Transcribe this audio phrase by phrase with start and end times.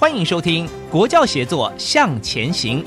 [0.00, 2.80] 欢迎收听《国教协作向前行》。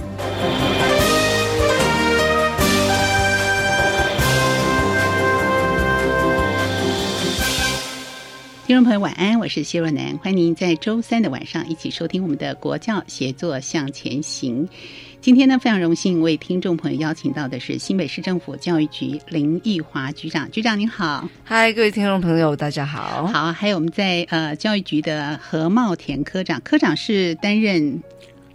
[8.65, 14.65] 听众朋友，晚安，我是谢若楠，欢迎您在周三的晚上一起收听我们的《国教协作向前行》。
[15.21, 20.49] 今天呢，非常荣幸为听众朋友邀请到的是新北市政府教育局林奕华局长。
[20.49, 23.27] 局长您好，嗨，各位听众朋友，大家好。
[23.27, 28.01] 好，还有我们在呃教育局的何茂田科长，科长是担任。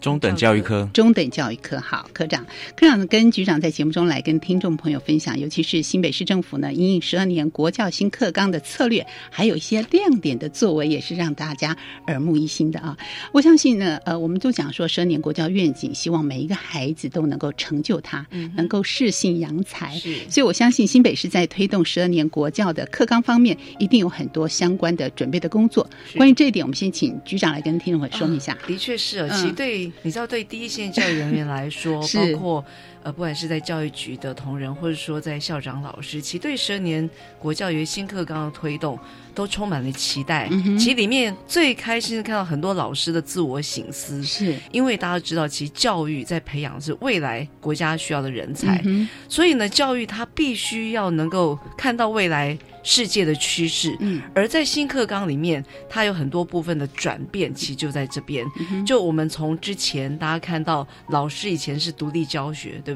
[0.00, 2.44] 中等教育科，中等教育科好，科长，
[2.77, 12.97] 科长跟局长在节目中来跟听众朋友分享，尤其是新北市政府呢，因应十二年国教新课纲的策略，还有一些亮点的作为，也是让大家耳目一新的啊。
[13.33, 19.98] 我相信呢，呃，我们都讲说十二年国教愿景，希望每一个孩子都能够成就他，能够适性扬才。
[20.28, 25.88] 所以我相信新北市在推动十二年国教的课纲方面，一定有很多相关的准备的工作。
[26.16, 28.56] 关于这一点，我们先请局长来跟听众朋友说明一下。
[28.66, 29.85] 的确是，其实对。
[30.02, 32.64] 你知道，对第一线教育人员来说，包括
[33.06, 37.09] 呃，不管是在教育局的同仁，或者说在校长老师，其实对十二年
[37.39, 38.99] 国教育新课纲的推动，
[39.33, 40.49] 都充满了期待。
[40.50, 48.83] 嗯其实里面最开心的看到很多老师的自我醒思，是因为大家知道，其实教育在培养是未来国家需要的人才，
[49.28, 52.59] 所以呢，教育它必须要能够看到未来。
[52.89, 58.47] 世界的趋势，嗯，而在新课纲里面，它有很多部分的转变，其实就在这边。
[58.87, 62.96] 就我们从之前大家看到，老师以前是独立教学，对不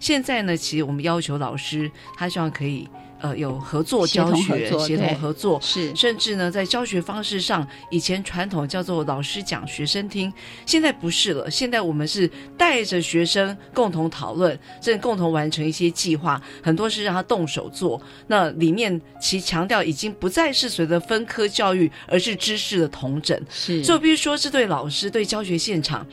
[0.00, 2.88] 现在呢，其实我们要求老师，他希望可以。
[3.20, 10.32] 呃，有合作教学，协同合作是，甚至呢，在教学方式上，以前传统叫做老师讲，学生听，
[10.64, 11.50] 现在不是了。
[11.50, 18.00] 现在我们是带着学生共同讨论，甚至共同完成一些计划，很多是让他动手做。
[18.28, 23.36] 那里面其强调已经不再是随着分科教育，而是知识的同整。
[23.50, 26.06] 是，就比如说，这对老师对教学现场。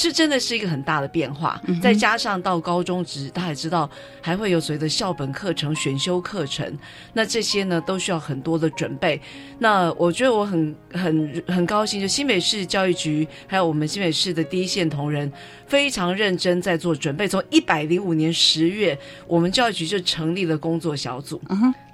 [0.00, 3.88] 是真的是一个很大的变化，再加上到高中职，大家也知道
[4.22, 6.74] 还会有所谓的校本课程、选修课程，
[7.12, 9.20] 那这些呢都需要很多的准备。
[9.58, 15.30] 那我觉得我很很很高兴，就新北市教育局还有我们新北市的第一线同仁
[15.66, 17.28] 非常认真在做准备。
[17.28, 21.38] 从一百零五年十月，我们教育局就成立了工作小组，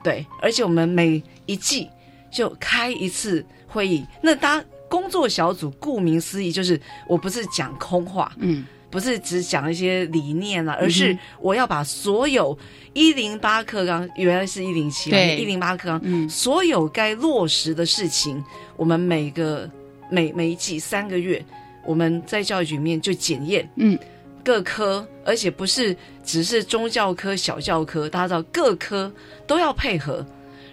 [0.05, 1.91] 对，而且我们每一季
[2.31, 4.07] 就开一次会议。
[4.23, 12.57] 那当工作小组顾名思义，就是我不是讲空话，嗯，不是只讲一些理念啊，而是我要把所有
[12.93, 18.43] 一零八课纲原来是一零七，对，一零八课纲，所有该落实的事情，
[18.77, 19.69] 我们每个
[20.11, 21.45] 每每一季三个月，
[21.85, 23.99] 我们在教育局面就检验，嗯，
[24.45, 29.13] 各科，而且不是只是中教科、小教科，大家知道各科
[29.47, 30.25] 都要配合。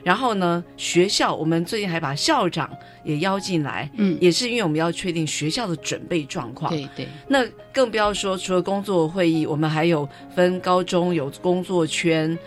[0.03, 2.69] 然后呢，学校我们最近还把校长
[3.03, 6.71] 也邀进来，嗯，也是因为我们要确定学校的准备状况。
[6.71, 7.07] 对对。
[7.27, 12.37] 那更不要说，除了工作会议，我们还有分高中有工作圈，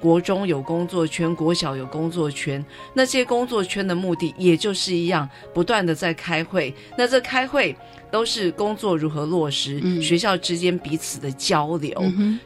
[0.00, 2.64] 国中有工作圈，国小有工作圈。
[2.92, 6.74] 那些工作圈的目的，也就是一样，不断的在开会。
[6.98, 7.76] 那这开会。
[8.14, 11.92] 都是工作如何落实，学校之间彼此的交流，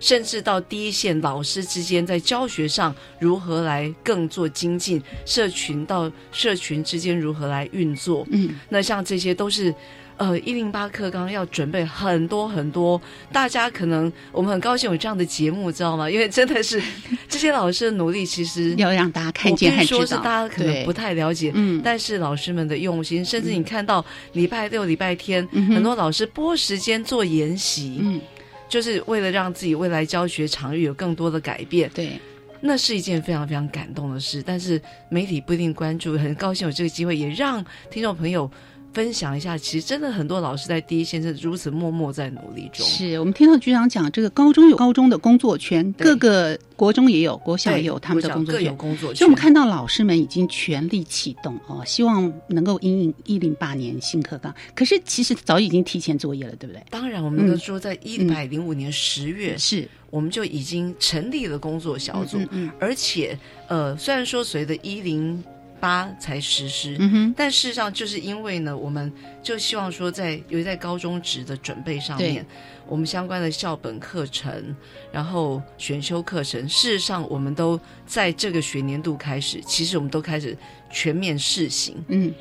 [0.01, 9.75] 甚至到第一线老师之间在教学上如何来更做精进，社群到社群之间如何来运作，嗯，那像这些都是。
[10.19, 13.01] 呃，一零八课纲要准备很多很多，
[13.33, 16.11] 大家可能我们很高兴有这样的节目，知道吗？
[16.11, 16.83] 因为真的是
[17.29, 19.99] 这些老师的努力，其实 要让大家看见和知道。
[19.99, 28.21] 说是大家可能不太了解，嗯，但是老师们的用心，甚至你看到礼拜六、礼拜天，很多老师拨时间做研习，嗯，
[28.69, 32.19] 就是为了让自己未来教学场域有更多的改变，对，
[32.61, 34.43] 那是一件非常非常感动的事。
[34.45, 38.51] 但是媒体不一定关注，很高兴有这个机会，也让听众朋友。
[38.99, 42.85] 分享一下，其实真的很多老师在第一线是如此默默在努力中。
[42.85, 48.77] 是我们听到局长讲，这个高中有高中的工作圈，各个国中也有，国小也有他们的工作圈。
[48.77, 54.53] 工作圈，所以我们看到老师们已经全力启动哦，希望能够应应一零八年新课纲。
[54.75, 56.83] 可是其实早已经提前作业了，对不对？
[56.91, 65.41] 当然，我们都说在一百零五年十月，是我们就已经成立了工作小组，嗯，而且呃，虽然说随着一零。
[65.81, 66.99] 八才实施，
[67.37, 72.45] 但事实上就是因为呢，我们就希望说，在尤其在高中职的准备上面，
[72.87, 74.77] 我们相关的校本课程，
[75.13, 80.57] 然后选修课程，事实上我们都在这个学年度开始，其实我们都开始
[80.91, 82.33] 全面试行，嗯，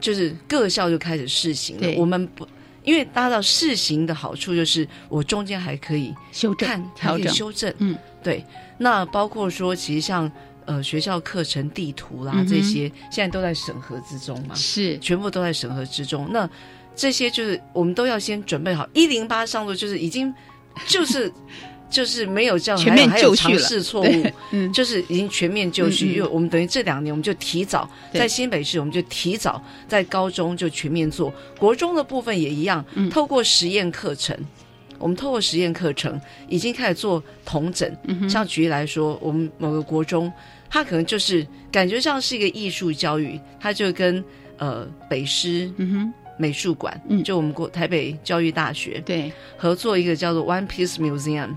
[0.00, 1.88] 就是各校就开始试行了。
[1.96, 2.46] 我们不，
[2.84, 8.44] 因为大家知道试行的好处就是，我中间还可以修正、调整、修正，嗯，对。
[8.78, 10.30] 那包括说，其实像。
[10.64, 16.28] 呃，学校课程地图啦，这些现在都在审核之中嘛，是全部都在审核之中。
[16.30, 16.48] 那
[16.94, 18.88] 这些就是我们都要先准备好。
[18.92, 20.32] 一零八上路就是已经
[20.86, 21.32] 就是
[21.90, 26.14] 就是没有这样全面就绪尝试错误，嗯， 就是已经全面就绪。
[26.14, 31.32] 因为我们等于这两年，我们就提早在新北市，我们就提早在高中就全面做。
[31.58, 34.36] 国中的部分也一样，透过实验课程，
[34.98, 37.90] 我们透过实验课程已经开始做同整。
[38.28, 40.32] 像举例来说，我们某个国中。
[40.72, 44.24] 他可能就是感觉上是一个艺术教育，他就跟
[44.56, 45.70] 呃北师
[46.38, 49.30] 美术馆，嗯就我们国台北教育大学对。
[49.58, 51.50] 合作一个叫做 One Piece Museum，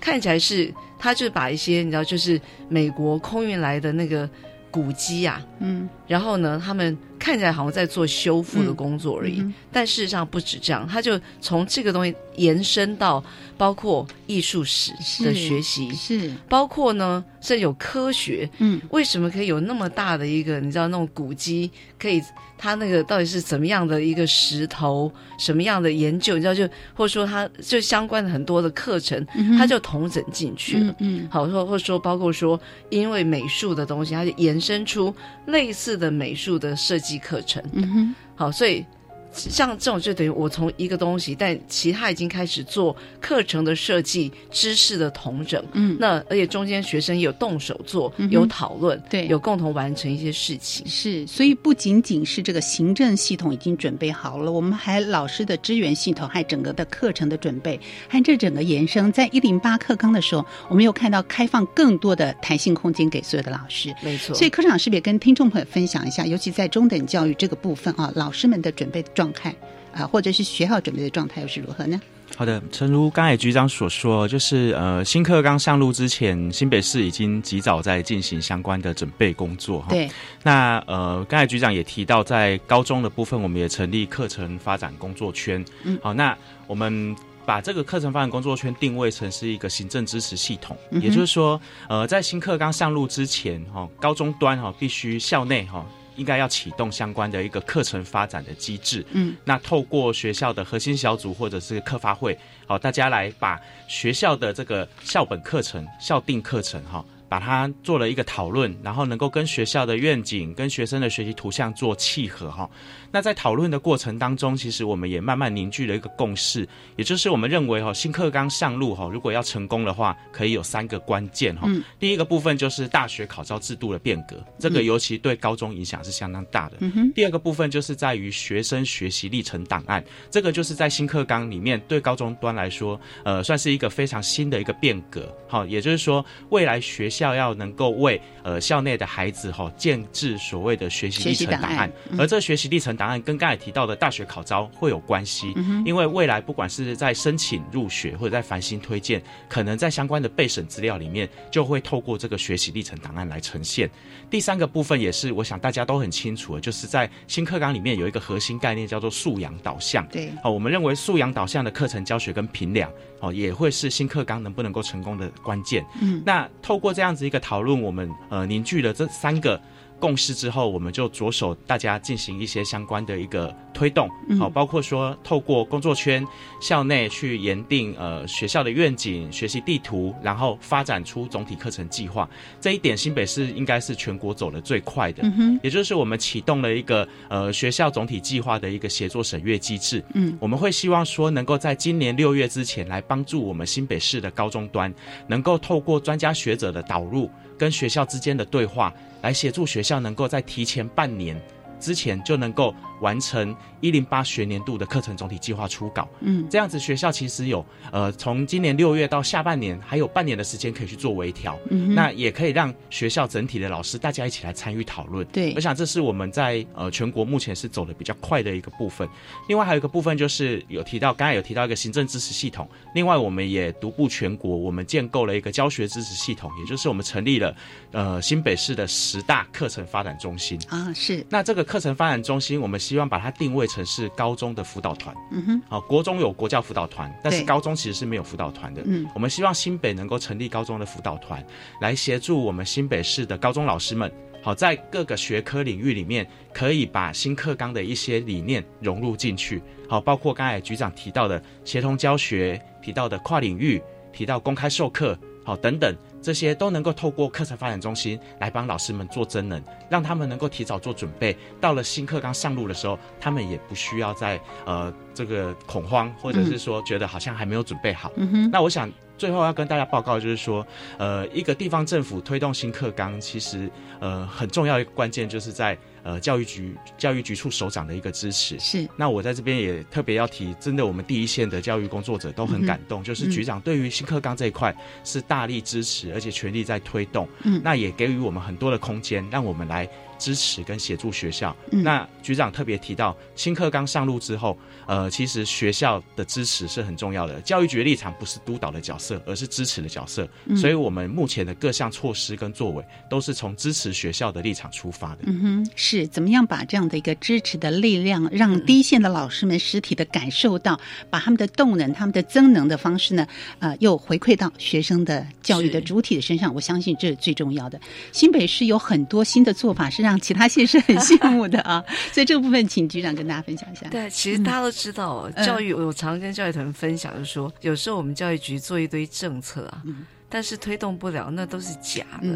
[0.00, 4.30] 看起来是他就把一些你知道就是美国空运来的那个
[4.70, 6.96] 古迹啊，嗯，然后呢他们。
[7.20, 13.22] 看起来好像在做修复的工作而已，但事实上不止这样，他就从这个东西延伸到
[13.58, 14.90] 包括艺术史
[15.22, 16.32] 的学习，是。
[16.48, 22.22] 包括呢，甚至有科学，嗯，为什么可以有那么大的一个你知道那种古迹，可以
[22.56, 29.24] 它那个到底是怎么样的一个石头，什么样的研究，你知道就或者说它就相关的很多的课程，
[29.58, 32.58] 它就同整进去了，嗯，好或或者说包括说
[32.88, 35.14] 因为美术的东西，它就延伸出
[35.46, 37.09] 类似的美术的设计。
[37.18, 38.84] 课程，嗯哼，好，所以。
[39.32, 45.62] 像这种就等于我从一个东西，但其他已经开始做课程的设计、知识的统整。
[45.72, 50.86] 嗯，那而且中间学生有动手做，有讨论，对，有共同完成一些事情。
[50.86, 57.78] 是，所以不仅仅是这个行政系统已经准备好了，我们还老师的支援系统，还整个的课程的准备，
[58.08, 63.94] 和这整个延伸，在一零八课纲的时候，我们又看到开放更多的弹性空间给所有的老师。
[64.02, 64.34] 没错。
[64.34, 69.04] 所以科长是不是跟听众朋友分享一下，尤其在中等教育这个部分啊，老师们的准备。
[69.20, 69.54] 状态
[69.92, 72.00] 啊，或者是学好准备的状态又是如何呢？
[72.38, 79.88] 好的，诚如刚才局长所说，就是呃，新课刚上路之前，新北市已经及早在进行相关的准备工作哈。
[79.90, 80.08] 对，
[80.42, 85.62] 那呃，刚才局长也提到，在高中的部分，我们也成立课程发展工作圈。
[85.82, 86.34] 嗯，好，那
[86.66, 87.14] 我们
[87.44, 95.84] 把这个课程发展工作圈定位成是一个行政支持系统，也就是说，呃，在新课刚上路之前，哈，高中端哈必须校内哈。
[96.20, 107.02] 应该要启动相关的一个课程发展的机制，嗯，那透过学校的核心小组或者是课发会，好，大家来把学校的这个校本课程、校定课程，哈。
[107.30, 112.68] 把它做了一个讨论，然后能够跟学校的愿景、跟学生的学习图像做契合哈。
[113.12, 121.68] 那在讨论的过程当中，其实我们也慢慢凝聚了一个共识，也就是我们认为哈，新课纲上路哈，如果要成功的话，可以有三个关键哈。
[122.00, 126.78] 第一个部分就是大学考招制度的变革，这个尤其对高中影响是相当大的。
[127.14, 135.32] 第二个部分就是在于学生学习历程档案，这个就是在新课纲里面对高中端来说，呃，算是一个非常新的一个变革。
[135.46, 137.19] 好，也就是说未来学习。
[137.20, 145.52] 校要能够为呃校内的孩子哈建制所谓的学习历程档案，而这个学习历程档案跟刚才提到的大学考招会有关系，
[145.84, 153.90] 因为未来不管是在申请入学或者在繁星推荐，可能在相关的备审资料里面就会透过这个学习历程档案来呈现。
[154.30, 160.06] 第三个部分也是我想大家都很清楚的，就是在新课纲里面有一个核心概念叫做素养导向。
[160.08, 165.84] 对，好，我们认为素养导向的课程教学跟评量哦也会是新课纲能不能够成功的关键。
[166.00, 167.10] 嗯，那透过这样。
[167.10, 169.60] 这样子一个讨论，我们呃凝聚了这三个
[170.00, 176.26] 共识之后，我们就着手大家进行一些相关的一个推动，好，包括说透过工作圈、
[176.60, 182.28] 校内去研定呃学校的愿景、学习地图，然后发展出总体课程计划。
[182.60, 185.22] 这一点新北市应该是全国走的最快的，
[185.62, 190.02] 也就是我们启动了一个呃学校总体计划的一个协作审阅机制。
[190.14, 194.92] 嗯，我们会希望说能够在今年六月之前来帮助我们新北市的高中端，
[195.26, 197.30] 能够透过专家学者的导入
[197.60, 198.90] 跟学校之间的对话。
[199.22, 201.40] 来协助学校能够在提前半年
[201.78, 206.08] 之前就能够完成一零八学年度的课程总体计划初稿。
[206.20, 211.58] 嗯，这样子学校其实有呃从今年六月到下半年还有半年的时间可以去做微调。
[211.70, 215.26] 嗯，那也可以让学校整体的老师大家一起来参与讨论。
[215.28, 219.08] 对，我想这是我们在呃全国目前是走的比较快的一个部分。
[219.48, 222.68] 另外还有一个部分就是有提到，刚才有提到一个行政支持系统。
[222.94, 227.54] 另外我们也独步全国，我们建构了一个教学支持系统，也就是我们成立了
[227.92, 230.60] 呃新北市的十大课程发展中心。
[230.68, 231.24] 啊，是。
[231.28, 235.14] 那这个课程发展中心，我们希望把它定位成是高中的辅导团。
[235.30, 235.62] 嗯哼。
[235.68, 238.82] 好，国中有国教辅导团，但是高中其实是没有辅导团的。
[238.84, 239.06] 嗯。
[239.14, 241.40] 我们希望新北能够成立高中的辅导团，
[241.80, 249.62] 来协助我们新北市的高中老师们，好在各个学科领域里面，可以把新课纲的一些理念融入进去。
[249.88, 253.80] 好，包括刚才局长提到的协同教学，提到的跨领域，
[254.12, 255.94] 提到公开授课，好等等。
[256.22, 261.36] 这些都能够透过课程发展中心来帮老师们做真能，让他们能够提早做准备。
[261.60, 268.12] 到了新课纲上路的时候，他们也不需要再呃这个恐慌，或者是说觉得好像还没有准备好。
[268.52, 270.66] 那我想最后要跟大家报告就是说，
[270.98, 275.76] 呃，一个地方政府推动新课纲，其实呃很重要一个关键就是在。
[276.02, 278.88] 呃，教育局教育局处首长的一个支持是。
[278.96, 287.28] 那我在这边也特别要提，真的我们第一线的教育工作者都很感动，就是局长对于新课纲这一块是大力支持，而且全力在推动。
[287.42, 289.88] 嗯，那也给予我们很多的空间，让我们来。
[290.20, 291.56] 支持跟协助学校。
[291.70, 297.40] 那局长特别提到，新课纲上路之后，呃，其实学校的支持是很重要的。
[297.40, 300.28] 教育局的立场不是督导的角色，而是支持的角色。
[300.54, 305.20] 所以，我们目前的各项措施跟作为，都是从支持学校的立场出发的。
[305.24, 313.26] 嗯哼，是怎么样把这样的一个支持的力量，让第一线的老师们实体的感受到，把他们的动能、他们的增能的方式呢，
[313.60, 316.54] 呃，又回馈到学生的教育的主体的身上。
[316.54, 317.80] 我相信这是最重要的。
[318.12, 323.88] 新北市有很多新的做法，是让让其他县市很 羡慕的啊，所以这个部分请局长跟大家分享一下。
[323.88, 329.82] 对，其实大家都知道，教育我常跟教育团分享，就是说，有时候我们教育局做一堆政策啊，
[330.28, 332.28] 但是推动不了，那都是假的。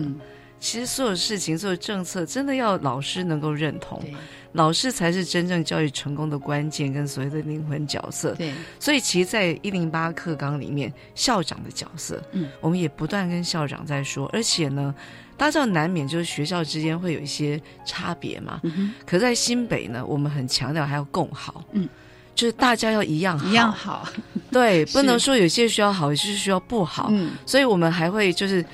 [0.61, 4.03] 其实所有事情、所有政策，真的要老师能够认同，
[4.53, 8.35] 老师才是真正教育成功的关键跟所谓的灵魂角色。
[8.37, 14.95] 对，所以其实，在一零八课纲里面，校长的角色，嗯，我们也不断跟校长在说，而且呢。
[15.37, 18.61] 大家知道，难免就是学校之间会有一些差别嘛。
[19.07, 21.89] 可在新北呢，我们很强调还要共好，嗯，
[22.35, 24.09] 就是大家要一样好一样好，
[24.51, 27.09] 对，不能说有些学校好，有些学校不好。
[27.11, 28.65] 嗯，所以我们还会就是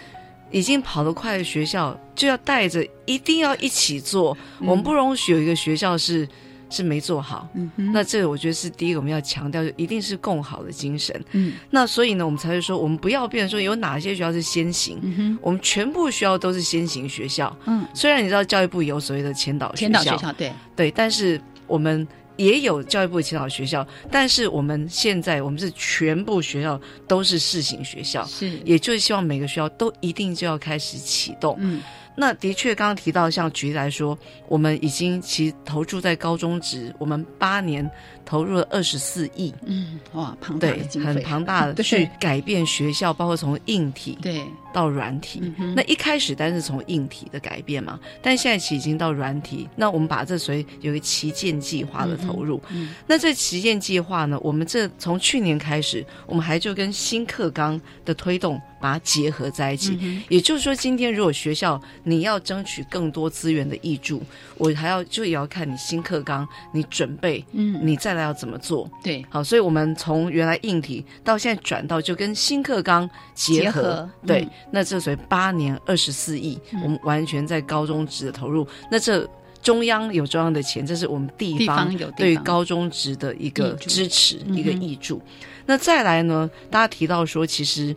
[0.50, 4.36] 已经跑得快的学校，就要带着一定要一起做。
[4.60, 6.28] 我们不容许有一个学校是。
[6.70, 11.20] 是没做好，那这个我觉得是第一个我们要强调，就一定是共好的精神。
[11.32, 17.54] 嗯，那所以呢，我们才会说，我们不要变成说有哪些学校是先行，我们全部学校都是先行学校。
[17.66, 31.56] 嗯，虽然你知道教育部有所谓的前导前导学校，对对，但是我们也有教育部前导学校，但是我们现在我们是全部学校都是试行学校，是，也就是希望每个学校都一定就要开始启动。
[31.58, 31.82] 嗯。
[32.20, 37.90] 那的确，刚刚提到，像举例来说，我们已经其投注在高中职，我们八年
[38.30, 44.40] 投入了二十四亿，嗯，哇，庞大的很庞大的 去改变学校，包括从硬体对
[44.72, 45.42] 到软体。
[45.74, 49.68] 那一开始，单是从硬体的改变嘛，但现在其实已经到软体。
[49.74, 52.62] 那我们把这属于有一个旗舰计划的投入。
[53.04, 58.62] 那这旗舰计划呢，我们这从去年开始，我们还就跟新课纲的推动。
[58.82, 64.22] 把它结合在一起，也就是说，今天如果学校你要争取更多资源的益助，
[64.56, 68.90] 我还要就也要看你新课纲，你准备，嗯，你再来要怎么做？
[69.02, 79.28] 对，好，所以我们从原来硬体到现在转到就跟新课纲结合，对，那这属于八年二十四亿，我们完全在高中职的投入，那这
[79.62, 85.20] 中央有中央的钱，这是我们地方对于高中职的一个支持，一个益助。
[85.66, 87.96] 那再来呢，大家提到说，其实。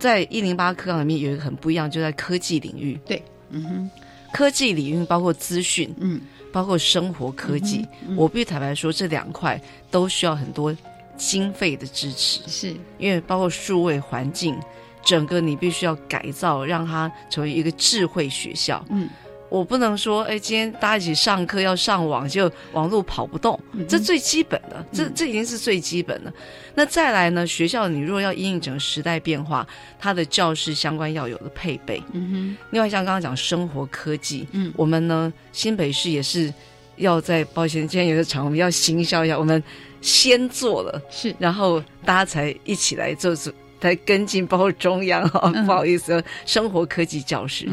[0.00, 2.98] 在一零八课纲里面有一个很不一样，就在科技领域。
[3.04, 3.90] 对，嗯哼，
[4.32, 6.18] 科技领域包括资讯，嗯，
[6.52, 7.86] 包括生活科技。
[8.16, 10.76] 我必须坦白说，这两块都需要很多
[11.16, 12.42] 经费的支持。
[12.46, 14.58] 是因为包括数位环境，
[15.04, 18.84] 整个你必须要改造，让它成为一个智慧学校。
[18.88, 19.08] 嗯，
[19.50, 26.32] 我不能说，哎，今天大家一起上课要上网，就网络跑不动，这最基本的，这这已经是最基本的。
[26.74, 29.66] 那再来呢，学校你如果要应整个时代变化，
[29.98, 32.00] 它的教室相关要有的配备。
[32.12, 32.56] 嗯哼。
[32.70, 36.52] 另外像刚刚讲生活科技，嗯，我们呢新北市也是
[36.96, 39.60] 要在，抱歉，今天有个场我们要行销一下，我们
[40.00, 47.68] 先做了，是，然后大家才一起来做做，才跟进，包括中央哈，不好意思，生活科技教室。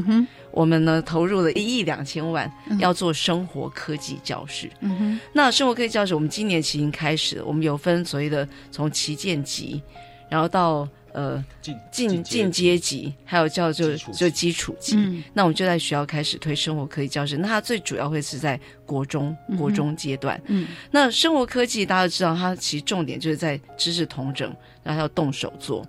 [0.58, 4.68] 我们呢投入了一亿两千万，要做生活科技教室。
[4.80, 9.80] 嗯哼，那生活科技教室，我们今年已经开始，我们有分所谓的从旗舰级，
[10.28, 14.98] 然后到呃进进进阶级，还有叫做就基础级。
[15.32, 17.38] 那我们就在学校开始推生活科技教室。
[17.38, 20.42] 那它最主要会是在国中国中阶段。
[20.48, 25.86] 嗯，那生活科技大家都知道，它其实重点就是在知识同整，然后要动手做。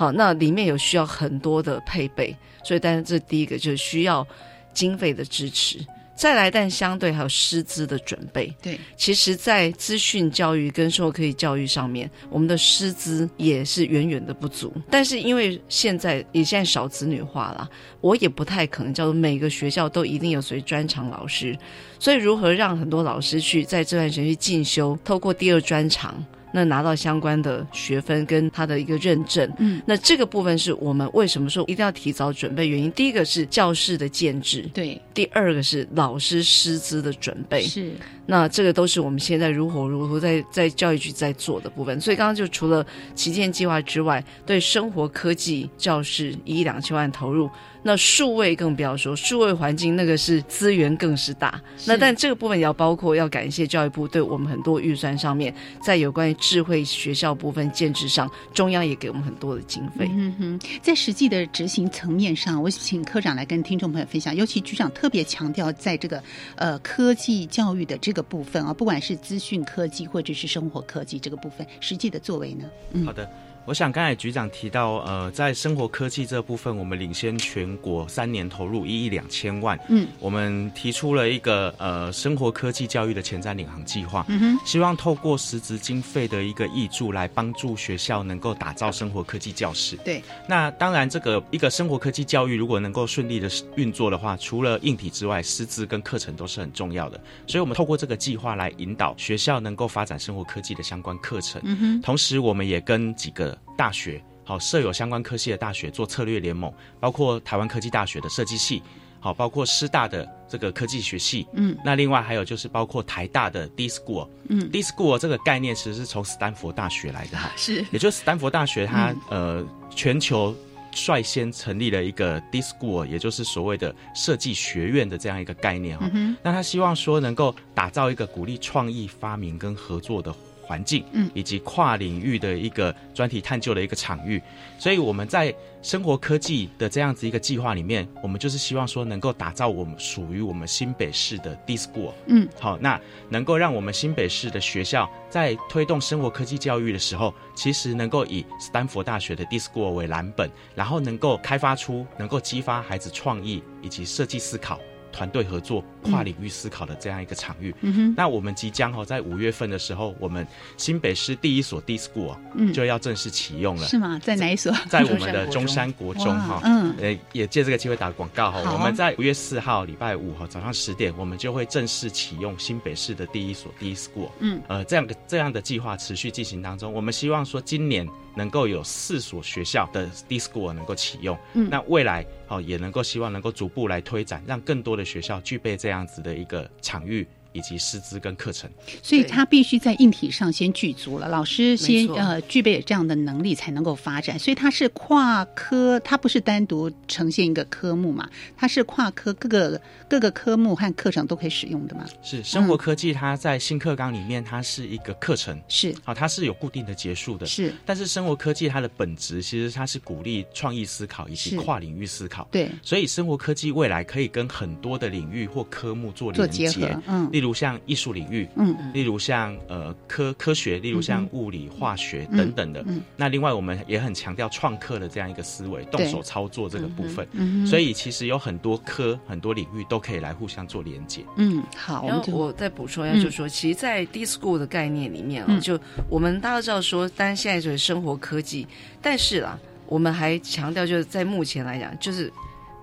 [0.00, 2.34] 好，那里面有需要很多的配备。
[2.64, 4.26] 所以，但是这第一个就是需要
[4.72, 5.78] 经费的支持，
[6.16, 8.50] 再来，但相对还有师资的准备。
[8.62, 14.72] 对，其实，在资讯教育跟生活科技教育上面，我们的师资也是远远的不足。
[14.90, 17.68] 但是，因为现在也现在少子女化了，
[18.00, 21.54] 我也不太可能叫做每个学校都一定有随专长老师。
[21.98, 26.24] 所以，如何让很多老师去在这段时间去进修，透过第二专长？
[26.52, 32.90] 那拿到相关的学分跟他的一个认证，嗯，那这个部分是我们为什么说一定要提早准备原因。
[32.92, 37.92] 第一个是教室的建制，对；第二个是老师师资的准备，是。
[38.26, 42.00] 那这个都是我们现在如火如荼在在教育局在做的部分。
[42.00, 47.50] 所以刚刚就除了旗舰计划之外，对生活科技教室一亿两千万投入。
[47.82, 51.60] 那数位更不要说，数位环境那个是资源更是大。
[51.86, 60.08] 那但这个部分也要包括，要感谢教育部对我们很多预算上面，在有关于智慧学校部分建制上，中央也给我们很多的经费。
[60.12, 64.36] 嗯哼，在实际的执行层面上，我请科长来跟听众朋友分享。
[64.36, 66.22] 尤其局长特别强调，在这个
[66.56, 72.64] 呃科技教育的这个部分啊，不管是资讯科技或者是生活科技这个部分，实际的作为呢？
[72.92, 73.28] 嗯，好的。
[73.66, 79.78] 我想刚才局长提到，呃，在生活科技这部分，我们领先全国三年投入一亿两千万。
[79.88, 89.96] 嗯，我们提出了一个呃生活科技教育的前瞻领航计划，嗯哼，希望透过实质经费的一个益助，来帮助学校能够打造生活科技教室。
[89.98, 97.20] 对，那当然这个一个生活科技教育如果能够顺利的运作的话，除了硬体之外，师资跟课程都是很重要的。
[97.46, 101.60] 所以我们透过这个计划来引导学校能够发展生活科技的相关课程。
[101.64, 108.82] 嗯哼，同时我们也跟几个大学好设有相关科系的大学做策略联盟，包括台湾科技大学的设计系，
[109.20, 117.38] 好，包括师大的这个科技学系，嗯，那另外还有就是包括台大的 D School，嗯，D School 这个概念其实是从斯坦福大学来的。
[117.38, 120.54] 哈， 是，也就是斯坦福大学它呃全球
[120.92, 126.10] 率先成立了一个 D School，也就是所谓的设计学院的这样一个概念哈，
[126.42, 130.34] 那他希望说能够打造一个鼓励创意发明跟合作的。
[130.70, 134.40] 环境，嗯，以及跨领域的一个专题探究的一个场域，
[134.78, 135.52] 所以我们在
[135.82, 154.78] 生活科技的这样子一个计划里面，我们就是希望说能够打造我们属于我们新北市的 D School，嗯，好，那能够让我们新北市的学校在推动生活科技教育的时候，其实能够以斯坦福大学的 D School 为蓝本，然后能够开发出能够激发孩子创意以及设计思考。
[155.20, 157.74] 团队合作、跨领域思考的这样一个场域。
[157.82, 160.46] 嗯哼，那我们即将哈在五月份的时候，我们
[160.78, 163.86] 新北市第一所 D School 嗯就要正式启用了。
[163.86, 164.18] 是吗？
[164.24, 164.72] 在哪一所？
[164.88, 166.62] 在我们的中山国中哈。
[166.64, 168.62] 嗯，呃，也借这个机会打广告哈。
[168.72, 174.30] 我们在五月四号礼拜五哈早上十点，我们就会正式启用新北市的第一所 D School。
[174.38, 178.08] 嗯，呃，这样的这样的计划持续进行当中，我们希望说今年。
[178.34, 187.26] 能够有四所学校的 D School 能够启用，嗯，那未来哦也能够希望能够逐步来推展，让更多的学校具备这样子的一个场域。
[187.52, 188.70] 以及师资跟课程，
[189.02, 194.38] 所以他必须在硬体上先具足了，老师先呃具备这样的能力才能够发展。
[194.38, 202.06] 所以它是跨科，它不是单独呈现一个科目嘛，它是跨科各个各个科目和课程都可以使用的嘛。
[202.22, 207.44] 是生活科技，它在新课纲里面，它是一个课程，是啊，它是有固定的结束的。
[207.46, 212.46] 是，但是生活科技它的本质其实它是鼓励创意思考以及跨领域思考。
[212.52, 216.70] 对，所以生活科技未来可以跟很多的领域或科目做连接，
[217.08, 217.28] 嗯。
[217.40, 222.84] 例如像艺术领域，嗯，例如像呃科科学，例如像物理、化学等等的。
[222.86, 227.26] 嗯，那另外我们也很强调创客的这样一个思维，动手操作这个部分。
[227.32, 231.24] 嗯，所以其实有很多科、很多领域都可以来互相做连接。
[231.36, 232.06] 嗯，好。
[232.06, 238.66] 然后我再补充一下，就是说，其实，在 D School 的概念里面啊，就我们大家知道说，当然现在就是生活科技，
[239.00, 242.30] 但是啦，我们还强调就是在目前来讲，就是。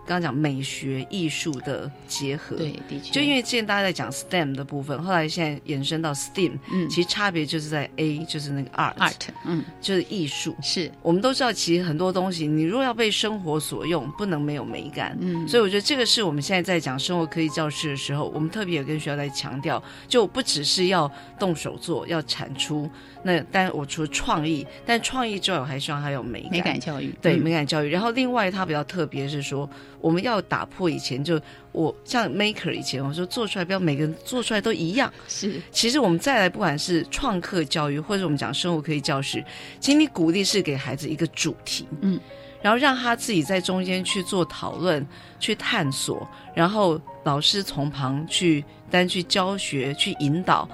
[0.08, 2.56] 刚刚讲美学艺术的结合。
[2.56, 10.56] 对，的确，就因为之前大家在讲 STEM 的部分，后来现在延伸到 STEAM，嗯其实差别就是在 A 就是那个 art，, art，嗯，就是艺术。
[10.64, 15.18] 是，我们都知道，其实很多东西，你如果要被生活所用，不能没有美感。
[15.20, 22.90] 嗯，所以我觉得这个是我们现在在讲生活科技教室的时候，我们特别有跟学校在强调，就不只是要动手做，要产出。
[23.28, 26.52] 那但我除了创意，但创意之外，我还希望它有美感。
[26.52, 27.90] 美感教育，对嗯美感教育。
[27.90, 31.38] 然后另外它比较特别是说，我们要打破以前就
[31.74, 35.12] 我像 maker 以前我说做出来不要每个人做出来都一样。
[35.28, 39.44] 是，其实我们再来，不管是创客教育，或者我们讲生活科技教室，
[39.82, 42.18] 其实你鼓励是给孩子一个主题，嗯，
[42.62, 45.06] 然后让他自己在中间去做讨论、
[45.38, 50.70] 去探索，然后老师从旁去单去教学、去引导。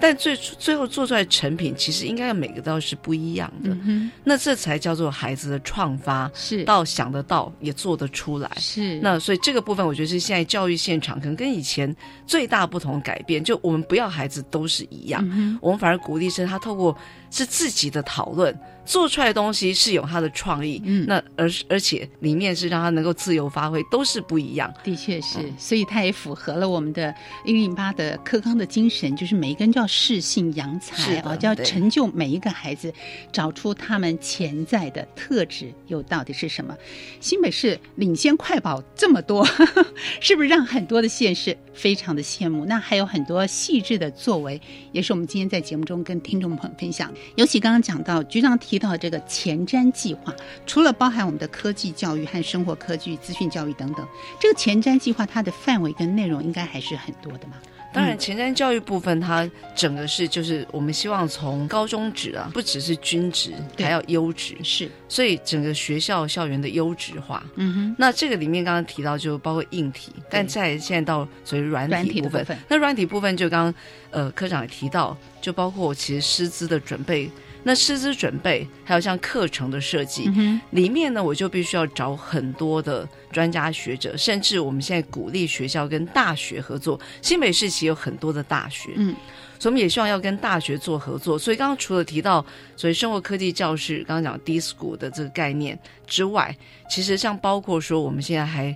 [0.00, 3.70] 但最最后做出来成品，其实应该每个都是不一样的。
[3.84, 8.50] 嗯那这才叫做孩子的创发，，是，到想得到也做得出来。
[8.58, 11.94] 是，那所以这个部分，我觉得是现在教育现场可能跟以前
[12.26, 16.96] 最大不同的改变，就我们不要孩子都是一样，嗯我们反而鼓励是他透过
[17.30, 18.56] 是自己的讨论
[18.88, 24.72] 做出来的东西是有他的创意，嗯那而而且里面是让他能够自由发挥，都是不一样。
[24.82, 32.90] 的确是，嗯所以它也符合了我们的一零八的科纲的精神，就是每一个人就要适性扬才是啊，就要成就每一个孩子，
[33.30, 36.74] 找出他们潜在的特质又到底是什么。
[37.20, 39.46] 新北市领先快跑这么多，
[40.20, 42.64] 是不是让很多的县市非常的羡慕？
[42.64, 44.58] 那还有很多细致的作为，
[44.92, 47.12] 也是我们今天在节目中跟听众朋友分享。
[47.36, 50.34] 尤其刚刚讲到局长提到这个前瞻计划，
[50.66, 54.06] 除了包含我们的科技教育和生活科技、资讯教育等等，
[54.40, 57.54] 这个前瞻计划它的范围跟内容应该还是很多的嘛？
[57.90, 67.42] 当然，前瞻教育部分，它整个是就是我们希望从高中职啊，不只是均职，还要优质，是，所以整个学校校园的优质化。
[67.54, 72.58] 嗯哼，那这个里面刚刚提到就包括硬体，但在现在到所谓软软体体部分，的部分。
[72.68, 73.74] 那软体部分就刚刚
[74.10, 77.30] 呃科长也提到，就包括其实师资的准备，
[77.68, 86.98] 那师资准备还有像课程的设计，嗯，里面呢，我就必须要找很多的专家学者，甚至我们现在鼓励学校跟大学合作。
[87.20, 89.14] 新北市其实有很多的大学，嗯，
[89.58, 91.38] 所以我们也希望要跟大学做合作。
[91.38, 92.42] 所以刚刚除了提到
[92.74, 96.56] 所以生活科技教室，刚刚讲 D School 的这个概念之外，
[96.88, 98.74] 其实像包括说我们现在还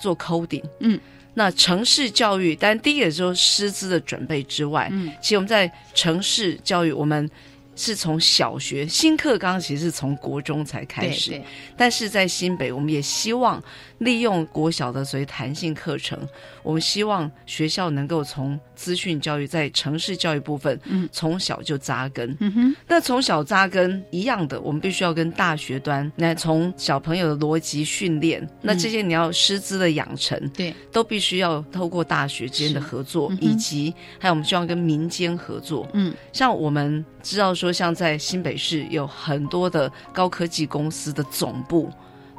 [0.00, 1.00] 做 coding，嗯。
[1.34, 7.30] 那城市教育，但第一个就是师资的准备之外，嗯，其实我们在城市教育，我们
[7.78, 11.30] 是从小学新课纲，其实是从国中才开始。
[11.30, 11.44] 对对，
[11.76, 13.62] 但是在新北，我们也希望
[13.98, 16.18] 利用国小的所谓弹性课程，
[16.64, 22.36] 我们希望学校能够从资讯教育在城市教育部分，嗯，从小就扎根。
[22.40, 35.88] 嗯哼，那从小扎根一样的，我们必须要跟大学端，那从小朋友的逻辑训练，那这些你要师资的养成，对，都必须要透过大学之间的合作，嗯以及还有我们希望跟民间合作。
[35.92, 41.90] 嗯，像我们知道说，像在新北市有很多的高科技公司的总部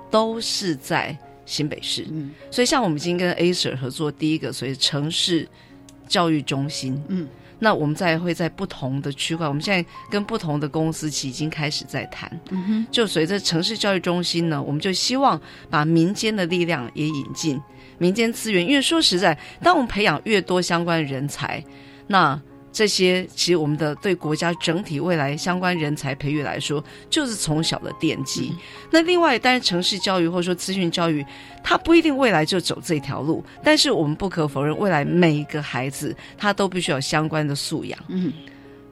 [0.09, 2.31] 都是在新北市，嗯。
[2.51, 5.47] 所以像我们已经跟 Acer 合作第一个所以城市
[6.07, 7.27] 教育中心，嗯，
[7.59, 15.39] 那我们再会在不同的区块，我们现在跟不同的公司已经开始在谈，嗯哼，就随着城市教育中心呢，我们就希望
[15.69, 17.61] 把民间的力量也引进
[17.97, 21.63] 民间资源，因为说实在，当我们培养越多相关人才，
[22.07, 22.39] 那
[22.71, 28.53] 这些其实我们的对国家整体未来相关人才培育来说，就是从小的奠基。
[28.91, 31.25] 那另外，当然城市教育或者说资讯教育，
[31.63, 37.99] 它不一定未来就走这条路，但是我们不可否认，未来每一个孩子他都必须有相关的素养。
[38.07, 38.31] 嗯，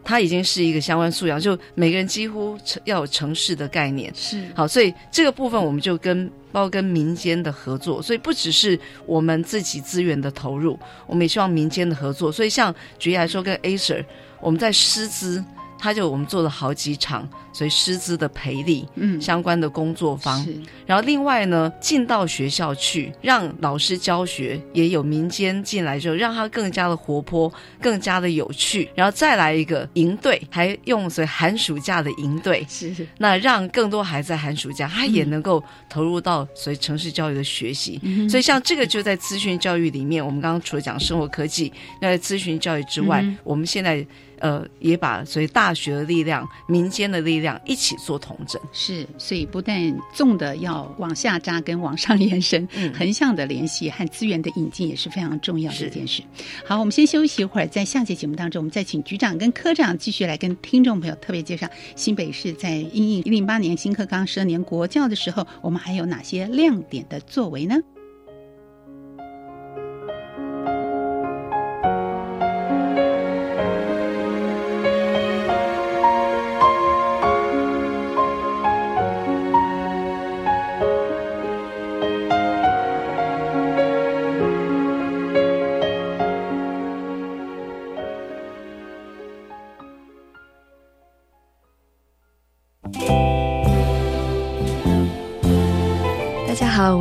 [0.08, 4.10] 他已经是一个相关素养，就每个人几乎要有城市的概念。
[4.16, 12.32] 是，好，所以这个部分我们就跟包括跟民间的合作，所以不只是我们自己资源的投入，我们也希望民间的合作。
[12.32, 14.06] 所以像举例来说，跟 Acer，
[14.40, 15.44] 我们在师资，
[15.78, 20.44] 他就我们做了好几场，所以师资的培力嗯，相关的工作方。
[20.44, 28.88] 是，然后另外呢，进到学校去，让老师教学也有民间进来之后，让他更加的活泼，更加的有趣。
[28.94, 38.00] 然后再来一个营队，还用所以寒暑假的营队，是是，那让更多孩子在寒暑假，他也能够投入到所以城市教育的学习。
[38.04, 44.06] 嗯所以像这个就在资讯教育里面，我们刚刚除了讲生活科技，那在咨询教育之外，嗯我们现在
[44.40, 48.60] 呃也把所以大学的力量、民间的力量一起做同整。
[48.74, 56.24] 是，所以不但纵的要往下扎根、往上延伸，嗯横向的联系和资源的引进也是非常重要的一件事。
[56.66, 67.76] 好，我们先休息一会儿，在下节节目当中，我们再请局长跟科长继续来跟听众朋友特别介绍新北市在应应一零八年新课纲十二年国教的时候，我们还有哪些亮点的作为呢？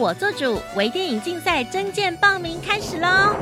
[0.00, 3.36] 我做主，微电影竞赛征件报名开始喽！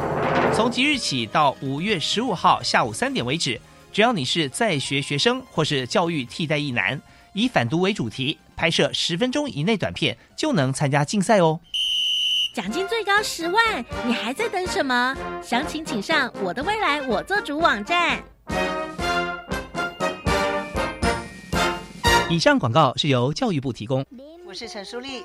[0.53, 3.61] 从即日起到五月十五号下午三点为止，
[3.93, 7.01] 只要你是在学学生或是教育替代役男，
[7.33, 11.61] 以反毒为主题，拍摄十分钟以内短片，就能参加竞赛哦。
[12.57, 15.17] 奖金最高十万，你还在等什么？
[15.41, 18.21] 详情请上我的未来我做主网站。
[22.29, 24.05] 以上广告是由教育部提供。
[24.45, 25.25] 我是陈淑丽，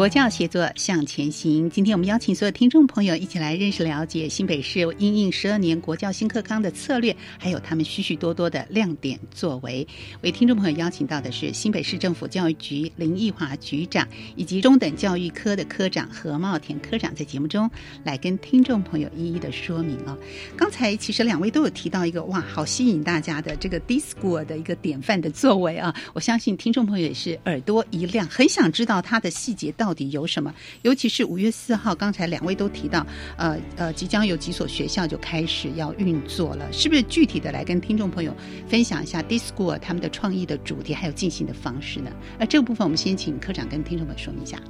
[0.00, 1.68] 国家协作向前行。
[1.68, 9.86] 今天我们邀请所有听众朋友一起来认识了解新北市应应十二年国教新课纲的策略，还有他们许许多多的亮点作为。
[10.22, 17.68] 为听众朋友邀请到的是新北市政府教育局林义华局长，以及中等教育科的科长何茂田科长，在节目中
[18.04, 20.16] 来跟听众朋友一一的说明哦。
[20.56, 25.92] 刚才其实两位都有提到一个哇，好吸引大家的这个 Discord 的一个典范的作为啊！
[26.14, 29.70] 我相信听众朋友也是耳朵一亮，很想知道它的细节。
[29.80, 30.54] 到底有有什么？
[30.82, 33.04] 尤其是五月四号，刚才两位都提到，
[33.36, 37.02] 呃呃，即将有几所学校就开始要运作了，是不是？
[37.02, 38.36] 具体的来跟听众朋友
[38.68, 42.10] 分享一下 Discord 他们的创意的主题还有进行的方式呢？
[42.38, 44.60] 呃，这个部分我们先请科长跟听众们说明一下。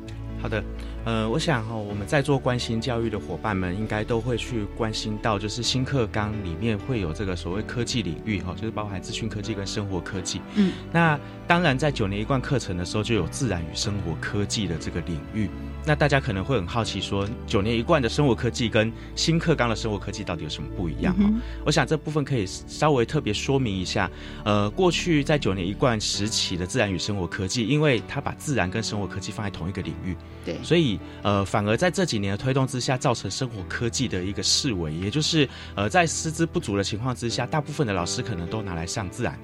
[0.42, 0.64] 好的，
[1.04, 10.40] 呃，我想哈，我们在做关心教育的伙伴们，应该都会去关心到，就是新课纲里面会有这个所谓科技领域哈，就是包含资讯科技跟生活科技。
[10.54, 15.48] 嗯，那当然在九年一贯课程的时候，就有自然与生活科技的这个领域。
[15.86, 21.24] 那大家可能会很好奇，说九年一贯的生活科技跟新课纲的生活科技到底有什么不一样哈？
[21.64, 24.10] 我想这部分可以稍微特别说明一下。
[24.44, 39.38] 呃，过去在九年一贯时期的自然与生活科技，因为它把自然跟生活科技放在同一个领域，对，所以呃，反而在这几年的推动之下，造成生活科技的一个视为，也就是呃，在师资不足的情况之下，大部分的老师可能都拿来上自然。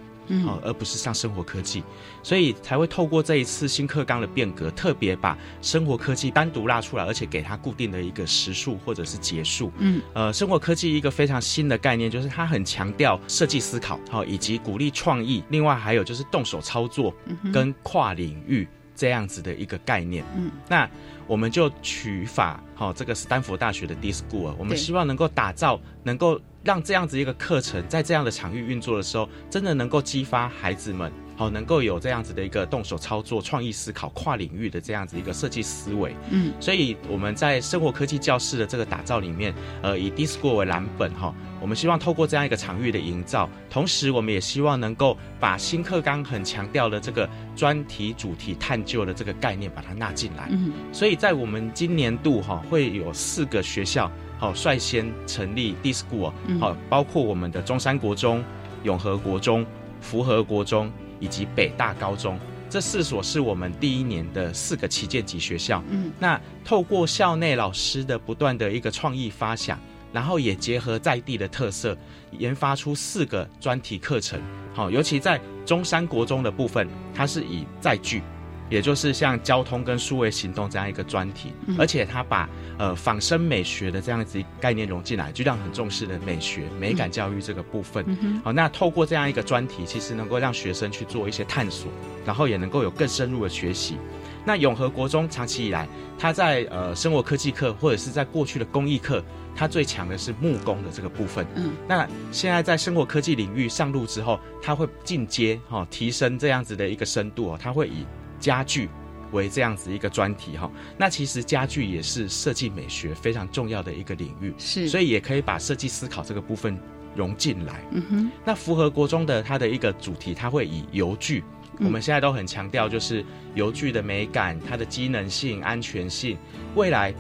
[0.45, 1.83] 好，而不是上生活科技，
[2.23, 9.73] 所以才会透过这一次新课纲的变革，特别把生活科技单独拉出来，而且给它固定的一个时数或者是结束。
[9.79, 15.43] 嗯，呃，生活科技一个非常新的概念，就是它很强调设计思考，好，以及鼓励创意。
[15.49, 17.15] 另外还有就是动手操作
[17.53, 20.25] 跟跨领域这样子的一个概念。
[20.37, 20.89] 嗯，那
[21.27, 26.41] 我们就取法，好，这个斯坦福大学的 D School，我们希望能够打造，能够。
[26.67, 36.13] 让这样子一个课程在这样的场域运作的时候，真的能够激发孩子们，好能够有这样子的一个动手操作、创意思考、跨领域的这样子一个设计思维。
[36.29, 50.49] 嗯，所以我们在生活科技教室的这个打造里面，呃，以 Discord 为蓝本哈，我们希望透过这样一个场域的营造，同时我们也希望能够把新课纲很强调的这个专题主题探究的这个概念把它纳进来。
[50.51, 54.11] 嗯，所以在我们今年度哈会有四个学校。
[54.39, 58.45] 好，率先成立 D School，好，包括我们的中山国中、
[58.85, 59.65] 永和国中、
[60.01, 65.83] 福和国中以及北大高中，这四所是我们第一年的四个旗舰级学校。
[65.89, 69.79] 嗯，那透过校内老师的不断的一个创意发想，
[70.13, 71.97] 然后也结合在地的特色，
[72.39, 74.39] 研发出四个专题课程。
[74.75, 78.23] 好，尤其在中山国中的部分，它是以在剧。
[78.69, 82.49] 也就是像交通跟数位行动这样一个专题，嗯而且他把
[82.79, 88.05] 呃仿生美学的这样子概念融进来，就让很重视的美学、美感教育这个部分。
[88.09, 91.91] 嗯哼好，那透过这样一个专题，其实能够让学生去做一些探索，
[92.25, 93.97] 然后也能够有更深入的学习。
[94.45, 99.21] 那永和国中长期以来，他在呃生活科技课或者是在过去的工艺课，
[99.57, 101.45] 他最强的是木工的这个部分。
[101.57, 108.07] 嗯，那现在在生活科技领域上路之后，他会进阶哈、提升这样子的一个深度哦，他会以
[108.39, 108.89] 家具
[109.33, 116.79] 为这样子一个专题哈、那其实家具也是设计美学非常重要的一个领域，是所以也可以把设计思考这个部分
[117.15, 117.85] 融进来。
[117.91, 121.41] 嗯哼，那符合国中的它的一个主题，它会以油具。
[121.41, 123.23] 嗯我们现在都很强调，就是
[123.55, 126.39] 油具的美感、它的机能性、安全性。
[126.75, 127.13] 未来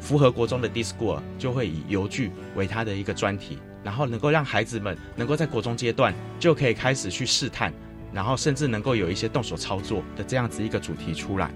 [0.00, 7.74] 符合国中的 Discord 就会以油具为它的一个专题，然后能够让孩子们能够在国中阶段就可以开始去试探，
[8.14, 11.50] 然后甚至能够有一些动手操作的这样子一个主题出来。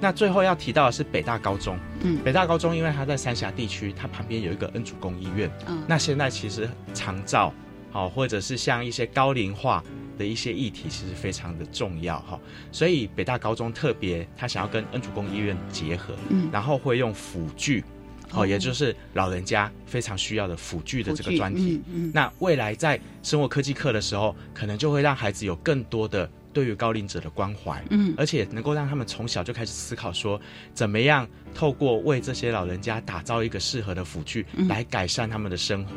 [0.00, 7.54] 那最后要提到的是北大高中，嗯北大高中因为它在三峡地区，它旁边有一个恩主公医院，嗯那现在其实长照，
[7.92, 9.84] 好、或者是像一些高龄化
[10.18, 12.38] 的一些议题，其实非常的重要哈、
[12.72, 17.84] 所以北大高中特别，他想要跟恩主公医院结合，嗯然后会用辅具。
[18.32, 21.80] 哦哦，也就是老人家非常需要的辅具的这个专题。
[22.12, 30.40] 那未来在生活科技课的时候，可能就会让孩子有更多的对于高龄者的关怀，嗯而且能够让他们从小就开始思考说，
[30.74, 35.92] 怎么样透过为这些老人家打造一个适合的辅具，嗯来改善他们的生活。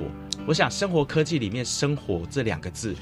[0.45, 2.95] 我想，生活科技里面“生活”这两个字。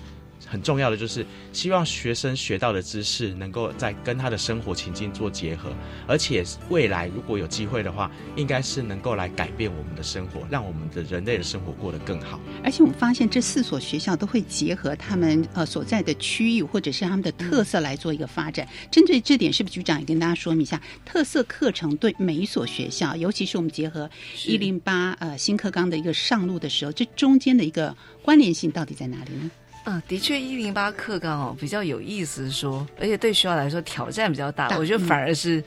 [0.52, 5.72] 很重要的就是希望学生学到的知识能够在跟他的生活情境做结合，
[6.06, 12.38] 而且未来如果有机会的话，应该是能够来改变我们的生活，让我们的人类的生活过得更好。
[12.66, 18.68] 而且我们发现这四所学校都会结合他们呃所在的区域或者是他们的特色来做一个发展。
[18.92, 24.10] 针对这点，是不是局长也跟大家说明一下特色课程对每一所学校，尤其是我们结合
[24.46, 29.50] 一零八呃新课纲的一个上路的时候，这中间的一个关联性到底在哪里呢？
[29.86, 34.68] 嗯，的确，一零八课纲哦比较有意思是说，而且对学校来说挑战比较大。
[34.68, 35.64] 大我觉得反而是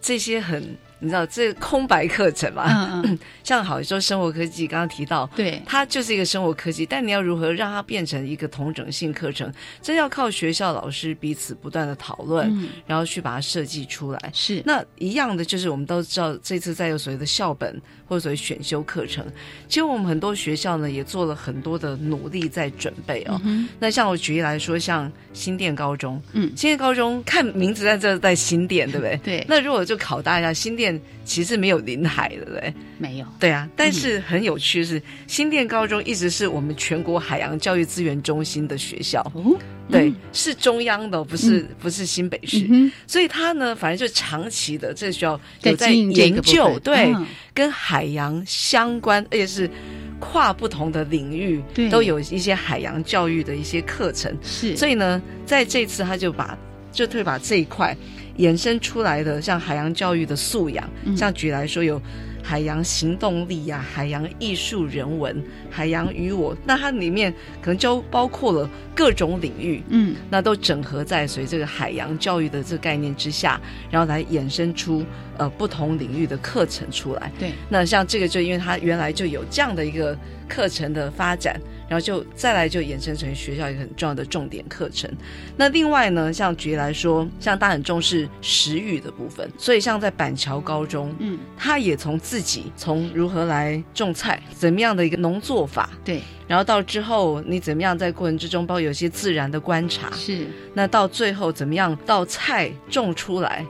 [0.00, 0.60] 这些很，
[0.98, 14.30] 你知道这空白课程嘛，嗯嗯 像好说生活科技，刚刚提到，对，它就是一个生活科技，但你要如何让它变成一个同整性课程，这要靠学校老师彼此不断的讨论，嗯然后去把它设计出来。
[14.34, 17.80] 是那一样的，就是我们都知道，这次在有所谓的校本
[18.12, 19.24] 或者所谓选修课程，
[19.68, 23.40] 其实我们很多学校呢也做了很多的努力在准备哦。
[23.42, 29.16] 嗯那像我举例来说，像新店高中，嗯新店高中看名字在这在新店，对不对？
[29.24, 32.74] 对那如果就考大家，新店其实没有临海，对不对？
[32.98, 39.22] 没有，对啊，但是很有趣的是，新店高中一直是我们全国海洋教育资源中心的学校。
[39.34, 39.56] 哦，
[39.90, 40.16] 对，嗯。
[40.32, 42.66] 是中央的，不是、不是新北市。
[42.68, 49.70] 嗯所以他呢，反正就长期的，这需要有在研究，对，嗯跟海洋相关，而且是
[50.18, 54.36] 跨不同的领域对，都有一些海洋教育的一些课程。
[54.42, 56.56] 是，所以呢，在这次他就把
[56.90, 57.96] 就特别把这一块
[58.38, 61.16] 衍生出来的，像海洋教育的素养，嗯。
[61.16, 62.00] 像举来说有。
[62.42, 75.04] 海洋行动力呀、海洋艺术人文、海洋与我，那它里面可能就包括了各种领域，嗯，那都整合在随这个海洋教育的这个概念之下，然后来衍生出
[75.42, 77.32] 呃不同领域的课程出来。
[77.38, 80.16] 对，那像这个就因为它原来就有这样的一个
[80.48, 85.10] 课程的发展，然后就再来就衍生成学校一个很重要的重点课程。
[85.56, 103.64] 那另外呢，像举例来说，像大很重视食育的部分，所以像在板桥高中，嗯，他也从自己从如何来种菜，怎么样的一个农作法，对，然后到之后你怎么样在过程之中，包括有些自然的观察，是，那到最后怎么样到菜种出来，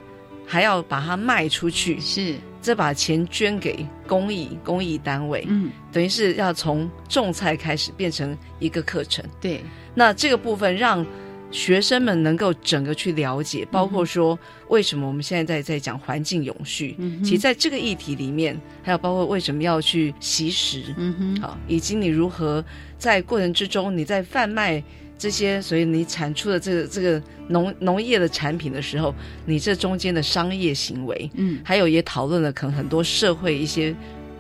[0.53, 9.25] 还要把它卖出去，是，再把钱捐给公益公益单位，嗯，等于是要从种菜开始变成一个课程。
[9.41, 9.63] 对，
[9.95, 11.07] 那这个部分让
[11.51, 14.39] 学生们能够整个去了解，包括说
[14.69, 22.63] 为什么我们现在在在讲环境永续，嗯其实在这个议题里面，还有包括为什么要去惜食，嗯哼，好，以及你如何
[22.99, 24.85] 在过程之中你在贩卖。
[25.23, 29.15] 这些，所以你产出的这个这个农农业的产品的时候，
[29.47, 33.95] 你这中间的商业行为，嗯，还有也讨论了可能很多社会一些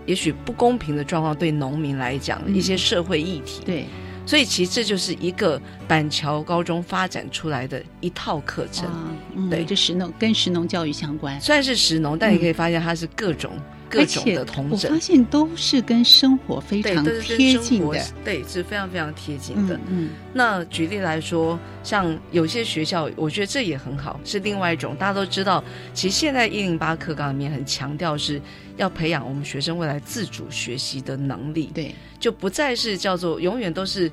[0.07, 2.57] 也许不公平的状况，对农民来讲、嗯。
[2.57, 3.63] 一些社会议题。
[3.65, 3.85] 对，
[4.27, 8.89] 所以其实这就是一个板桥高中发展出来的一套课程。
[8.89, 9.65] 啊，嗯对。
[9.65, 13.53] 这食农跟食农教育相关，虽然是食农，但你可以发现它是各种、
[13.93, 14.91] 各种的同诊。
[14.91, 19.79] 我发现都是跟生活非常贴近的，对，是非常非常贴近的。
[19.89, 24.97] 嗯，那举例来说，像有些学校，我觉得这也很好，是另外一种。
[24.97, 25.63] 大家都知道，
[25.93, 28.41] 其实现在一零八课纲里面很强调是
[28.79, 31.71] 要培养我们学生未来自主学习的能力。
[31.75, 34.11] 对，就不再是叫做永远都是。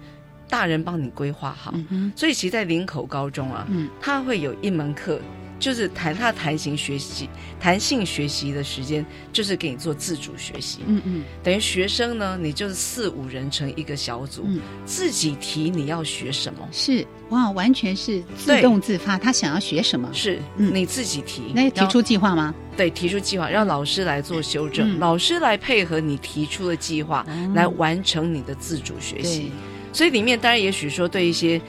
[0.52, 5.22] 大人帮你规划好，嗯所以其实，在林口高中啊，嗯他会有一门课，
[5.60, 7.30] 就是弹他弹性学习、
[7.60, 10.80] 弹性学习的时间，就是给你做自主学习。
[10.88, 14.48] 嗯嗯，等于学生呢，你就是四五人成一个小组，
[14.86, 16.60] 自己提你要学什么。
[16.72, 21.52] 是哇，完全是自动自发，他想要学什么，是你自己提。
[21.54, 22.56] 那提出计划吗？
[22.78, 29.52] 对，提出计划，让老师来做修正，老师来配合你提出的计划，来完成你的自主学习。
[29.92, 31.60] 所以里面当然也许说对一些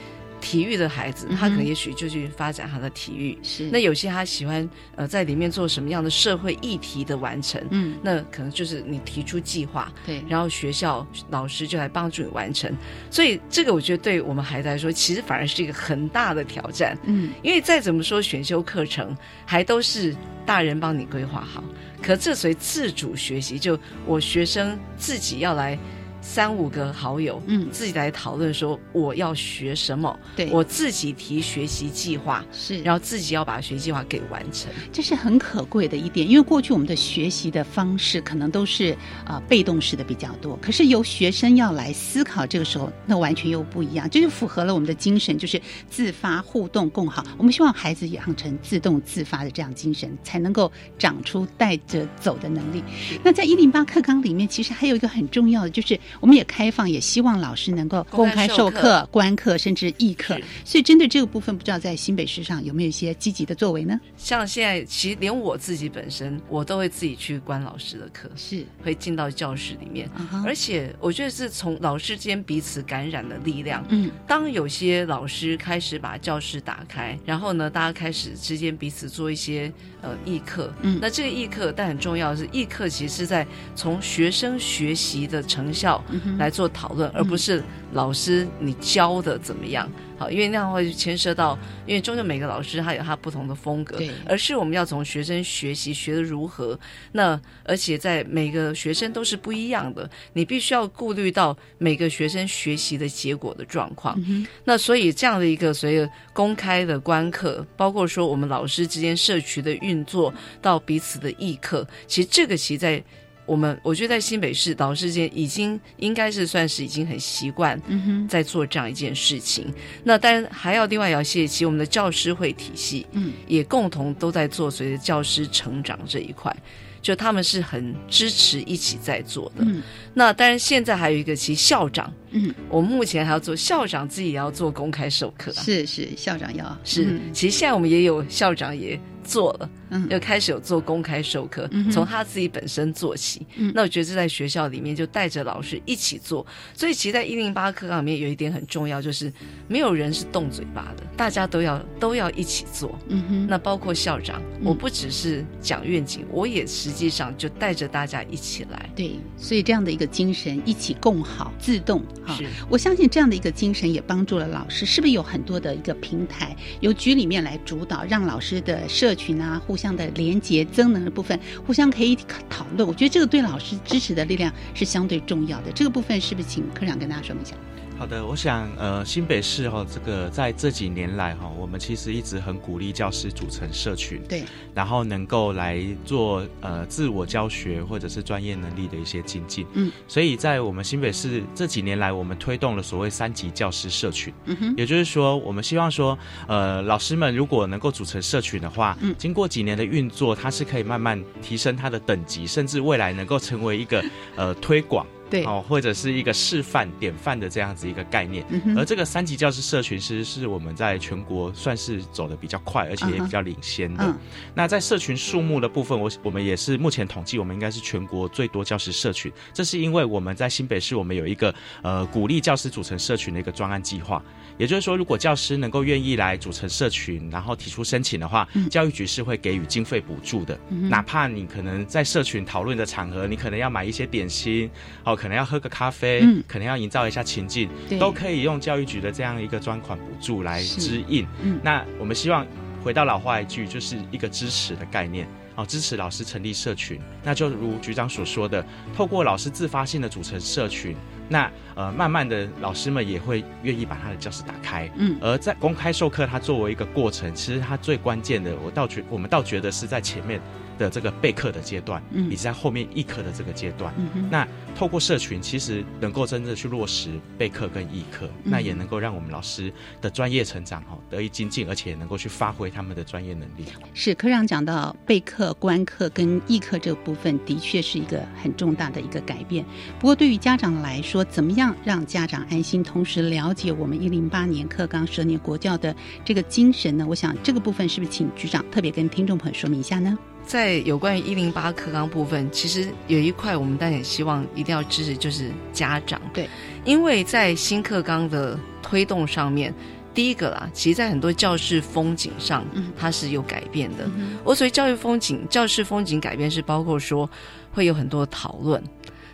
[0.41, 3.37] 体育的孩子，他可能也许就去发展他的体育。
[3.43, 12.75] 是那有些他喜欢呃在里面做什么样的社会议题的完成，嗯，那可能就是你提出计划，对，然后学校老师就来帮助你完成。
[13.09, 19.15] 所以这个我觉得对我们孩子来说，其实反而是一个很大的挑战，嗯，因为再怎么说选修课程
[19.45, 20.15] 还都是
[20.45, 21.63] 大人帮你规划好，
[22.01, 25.77] 可这属于自主学习，就我学生自己要来。
[26.21, 36.29] 三五个好友，嗯，自己来讨论说我要学什么，对我自己提学习计划，是，然后自己要把学习计划给完成，这是很可贵的一点。
[36.29, 38.95] 因为过去我们的学习的方式可能都是
[39.25, 45.59] 啊被动式的比较多，可是由学生要来思考，这个时候那完全又不一样，这就符合了我们的精神，就是
[45.89, 47.25] 自发互动共好。
[47.37, 52.83] 我们希望孩子养成自动自发的这样精神，才能够长出带着走的能力。
[53.23, 55.99] 那在一零八课纲里面，其实还有一个很重要的就是。
[56.19, 60.37] 我们也开放，也希望老师能够公开授课、观课，甚至议课。
[60.65, 63.99] 所以针对这个部分，不知道在新北市上有没有一些积极的作为呢？
[64.17, 70.09] 像现在，其实连我自己本身，我都会自己去观老师的课，是会进到教室里面。
[70.45, 73.85] 而且我觉得是从老师间彼此感染的力量。
[73.89, 80.73] 嗯，当有些老师开始把教室打开，然后呢，大家开始之间彼此做一些呃议课。
[80.81, 83.45] 嗯，那这个议课，但很重要的是，议课其实是在
[83.75, 86.00] 从学生学习的成效。
[86.37, 96.79] 来做讨论，而不是老师你教的怎么样好，因为那样会牵涉到，因为终究每个老师他有他不同的风格，而是我们要从学生学习学的如何，
[97.13, 104.15] 那而且在每个学生都是不一样的，你必须要顾虑到每个学生学习的结果的状况。
[104.63, 110.31] 那所以这样的一个所谓公开的观课，包括说我们老师之间社区的运作，
[110.61, 113.03] 到彼此的议课，其实这个其实在。
[113.51, 117.77] 我们我觉得在新北市老师间已经应该是算是已经很习惯
[118.25, 119.65] 在做这样一件事情。
[120.05, 126.55] 那当然还要另外要谢谢我们的教师会体系，嗯，也共同都在做随着教师成长这一块，
[127.01, 129.65] 就他们是很支持一起在做的。
[129.65, 129.83] 嗯，
[130.13, 138.99] 那当然现在还有一个其实校长，嗯，我们目前还要做校长自己也要做公开授课，是是校长要是，其实现在我们也有校长也。
[139.23, 143.45] 做了，嗯，又开始有做公开授课，从他自己本身做起。
[143.55, 146.45] 嗯，那我觉得这在学校里面就带着老师一起做。
[146.73, 149.31] 所以其实，在一零八课纲里面有一点很重要，就是
[149.67, 152.97] 没有人是动嘴巴的，大家都要都要一起做。
[153.09, 158.89] 嗯哼，那包括校长，我不只是讲愿景，我也实际上就带着大家一起来。
[158.95, 162.35] 对，所以这样的一个精神，一起共好，自动哈。
[162.35, 164.85] 是，我相信这样的一个精神也帮助了老师。
[164.85, 172.17] 是不是有很多的一个平台，由局里面来主导，让老师的社群啊，互相的连接、增能的部分，互相可以
[172.49, 172.87] 讨论。
[172.87, 175.71] 我觉得这个对老师支持的力量是相对重要的。
[175.71, 177.55] 这个部分是不是请科长跟大家说明一下？
[178.01, 184.41] 好的，我想呃，新北市哈，这个在这几年来哈，我们其实一直很鼓励教师组成社群，对，
[184.73, 189.67] 然后能够来做呃自我教学或者是专业能力的一些精进。
[189.73, 194.33] 嗯，所以在我们新北市这几年来，我们推动了所谓三级教师社群。
[194.45, 204.03] 嗯哼，也就是说，我们希望说，呃，老师们如果能够组成社群的话，嗯，经过几年的运作，它是可以慢慢提升它的等级，甚至未来能够成为一个
[204.35, 205.05] 呃推广。
[205.31, 214.13] 对哦，或者是一个示范典范的这样子一个概念，而这个三级教师社群其实是我们在全国算是走的比较快，而且也比较领先的。
[214.53, 219.31] 那在社群数目的部分，我我们也是目前统计，我们应该是全国最多教师社群。
[219.53, 224.21] 这是因为我们在新北市，我们有一个呃鼓励教师组成社群的一个专案计划。
[224.57, 230.59] 也就是说，如果教师能够愿意来组成社群，然后提出申请的话，教育局是会给予经费补助的。
[230.69, 234.69] 哪怕你可能在社群讨论的场合，你可能要买一些点心，
[235.03, 235.15] 哦。
[235.15, 241.27] 可能要喝个咖啡，可能要营造一下情境，都可以用教育局的这样一个专款补助来支应。
[241.63, 242.45] 那我们希望
[242.83, 245.27] 回到老话一句，就是一个支持的概念。
[245.55, 250.95] 哦，支持老师成立社群，那就如局长所说的，透过老师自发性的组成社群，
[251.31, 254.91] 那呃，慢慢的老师们也会愿意把他的教室打开。
[254.97, 260.41] 嗯，而在公开授课，它作为一个过程，其实它最关键的，我倒觉我们倒觉得是在前面。
[260.81, 269.71] 的这个备课的阶段，以及在后面议课的这个阶段，嗯那透过社群，其实能够真正去落实备课跟议课，那也能够让我们老师
[270.01, 273.65] 的专业成长哈得以精进，而且能够去发挥他们的专业能力。
[273.93, 279.63] 是科长讲到备课、观课跟议课这个部分，的确是一个很重大的一个改变。
[279.99, 287.05] 不过对于家长来说，怎么样让家长安心，同时了解我们一零八年课纲十年国教的这个精神呢？
[287.07, 290.17] 我想这个部分是不是请局长特别跟听众朋友说明一下呢？
[290.45, 296.19] 在有关于一零八课纲部分，其实有一块我们当然也希望一定要支持，就是家长。
[296.33, 296.49] 对，
[296.83, 299.73] 因为在新课纲的推动上面，
[300.13, 302.65] 第一个啦，其实在很多教室风景上，
[302.97, 304.09] 它是有改变的。
[304.43, 307.29] 我所谓教育风景、教室风景改变，是包括说
[307.71, 308.83] 会有很多讨论。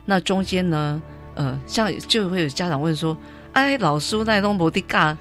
[0.06, 1.02] 那中间呢，
[1.34, 3.18] 呃，像就会有家长问说
[3.54, 5.18] ：“哎，老师那东伯的嘎。”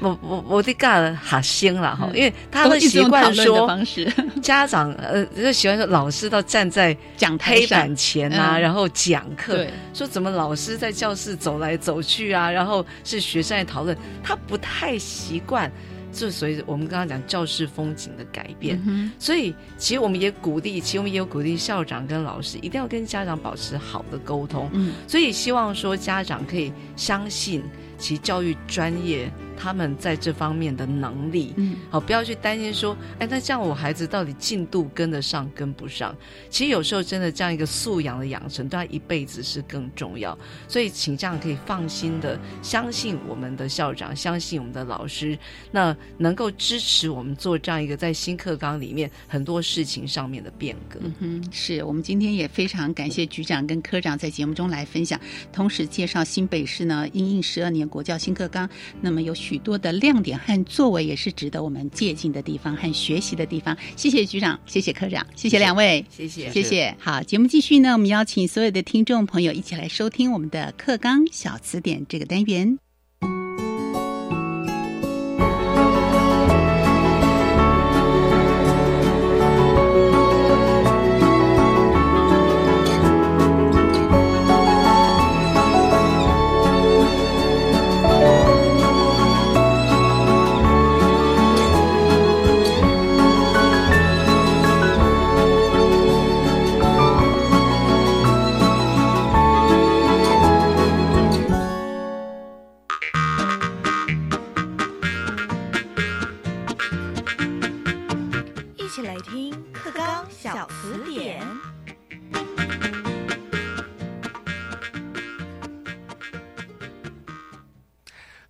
[0.00, 3.68] 我我我的干哈星了哈，因为他们习惯说
[4.40, 9.56] 家长呃就喜欢说老师到站在讲黑板前啊，然后讲课，
[9.92, 15.70] 说怎么老师在教室走来走去啊，然后是学生在讨论，他不太习惯，
[16.12, 18.80] 就所以我们刚刚讲教室风景的改变，
[19.18, 24.70] 所以其实我们也鼓励，其实我们也有鼓励校长跟老师一定要跟家长保持好的沟通，
[25.06, 27.62] 所以希望说家长可以相信
[27.98, 29.30] 其教育专业。
[29.60, 36.14] 他们在这方面的能力，嗯，好，不要去担心说，哎，那这样我孩子到底进度跟得上跟不上？
[36.48, 40.38] 其实有时候真的这样一个素养的养成，对他一辈子是更重要。
[40.68, 45.36] 所以，请这样可以放心的相信我们的校长，相信我们的老师，
[45.72, 51.00] 那能够支持我们做这样一个在新课纲里面很多事情上面的变革。
[51.02, 55.20] 嗯哼，是我们今天也非常感谢局长跟科长在节目中来分享，
[55.52, 58.68] 同时介绍新北市呢因应十二年国教新课纲，
[59.00, 59.34] 那么有。
[59.38, 63.76] 许多的亮点和作为也是值得我们借鉴的地方和学习的地方。
[63.94, 66.92] 谢谢局长，谢谢科长，谢谢两位，谢谢，谢谢。
[66.98, 72.78] 好，节目继续呢，我们邀请所有的听众朋友一起来收听我们的课纲小词典这个单元。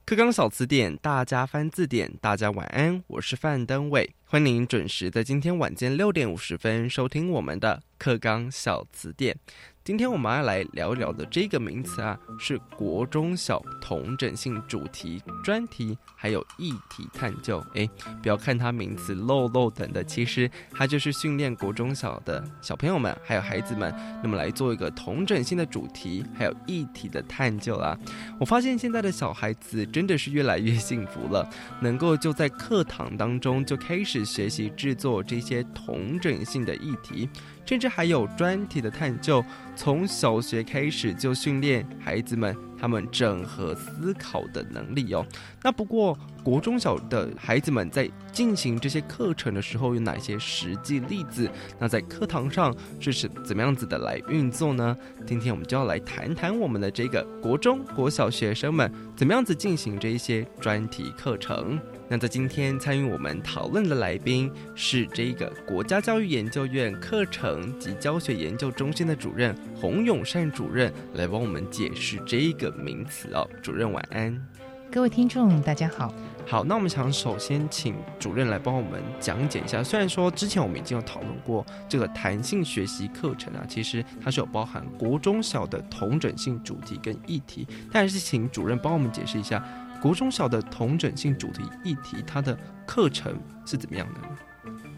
[0.09, 9.35] 课纲小词典，大家翻字典，大家晚安，我是范登伟，欢迎准时在今天晚间六点五十分收听我们的课纲小词典。
[9.83, 17.65] 今天我们要来聊一聊的这个名词啊，是国中小同整性主题专题，还有议题探究。
[17.75, 17.89] 哎，
[18.23, 23.91] 不要看它名词漏漏等的，其实它就是训练国中小的小朋友们，还有孩子们，
[24.23, 27.99] 那么来做一个同整性的主题，还有议题的探究啊。
[28.39, 31.49] 我发现现在的小孩子真的是越来越幸福了，
[31.81, 37.29] 能够就在课堂当中就开始学习制作这些同整性的议题。
[37.65, 39.45] 甚至还有专题的探究，
[39.77, 45.23] 从小学开始就训练孩子们他们整合思考的能力哦。
[45.63, 51.47] 那不过国中小的孩子们在进行这些课程的时候，有哪些实际例子？
[51.79, 54.97] 那在课堂上是是怎么样子的来运作呢？
[55.27, 61.79] 今天我们就要来谈谈我们的这个国中国小学生们怎么样子进行这一些专题课程。
[62.11, 73.47] 那在今天参与我们讨论的来宾是这个国家教育研究院课程及教学研究中心的主任洪永善主任，来帮我们解释这一个名词哦。
[73.63, 74.43] 主任晚安，
[74.91, 76.11] 各位听众大家好。
[76.47, 79.85] 好，那我们想首先请主任来帮我们讲解一下。
[79.85, 89.63] 虽然说之前我们已经有讨论过这个弹性学习课程啊，其实它是有包含国中小的同整性主题跟议题，但还是请主任帮我们解释一下。
[90.01, 94.21] 国中小的同整性主题议题，它的课程是怎么样的？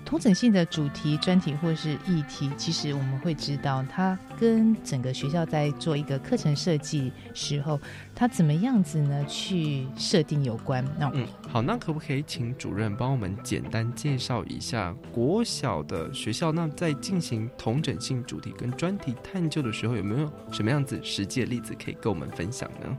[0.05, 7.78] 同整性的主题专题或是议题，其实我们会知道，它跟整个学校在做一个课程设计时候，
[8.12, 9.24] 它怎么样子呢？
[9.26, 10.84] 去设定有关。
[10.98, 16.51] 那嗯好，那可不可以请主任帮我们简单介绍一下国小的学校？
[16.51, 22.98] 那在进行同整性主题跟专题探究的时候，有没有什么样子实际的例子可以跟我们分享呢？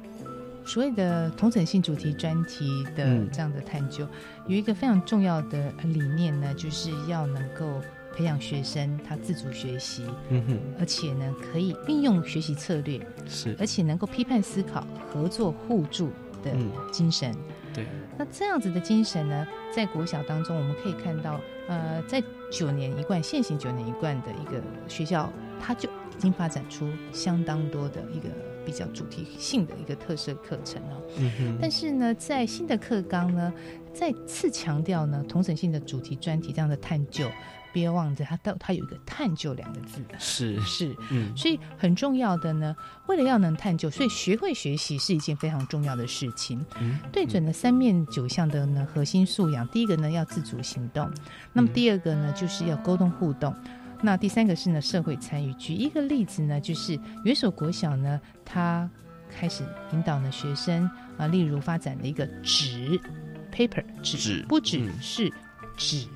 [0.66, 4.07] 所谓的同整性主题专题的这样的探究，
[4.47, 7.82] 有一个非常重要的理念呢，就是要能够
[8.16, 16.09] 培养学生他自主学习，嗯哼，而且呢可以运用学习策略，是，而且能够批判思考、合作互助
[16.43, 16.55] 的
[16.91, 17.36] 精神。
[17.74, 17.86] 对，
[18.18, 28.28] 那这样子的精神呢，在国小当中，我们可以看到，呃，在九年一贯、现行九年一贯的一个学校，它就已经发展出相当多的一个
[28.66, 31.01] 比较主题性的一个特色课程哦。
[31.59, 33.53] 但是呢，在新的课纲呢，
[33.93, 37.30] 再次强调呢，同整性的主题专题这样的探究。
[37.74, 42.76] 别忘记，它到它有一个“探究”两个字，是是，嗯，所以很重要的呢。
[43.07, 46.66] 为了要能探究，所以学会学习是一件非常重要的事情。
[46.82, 51.09] 嗯，对准了三面九项的呢核心素养，第一个呢要自主行动，
[51.53, 53.55] 那么第二个呢就是要沟通互动，
[54.02, 55.54] 那第三个是呢社会参与。
[55.54, 58.89] 举一个例子呢，就是元首国小呢，他
[59.30, 62.99] 开始引导呢学生啊，例如发展的一个纸
[63.54, 65.32] paper 纸，不只是
[65.78, 66.08] 纸。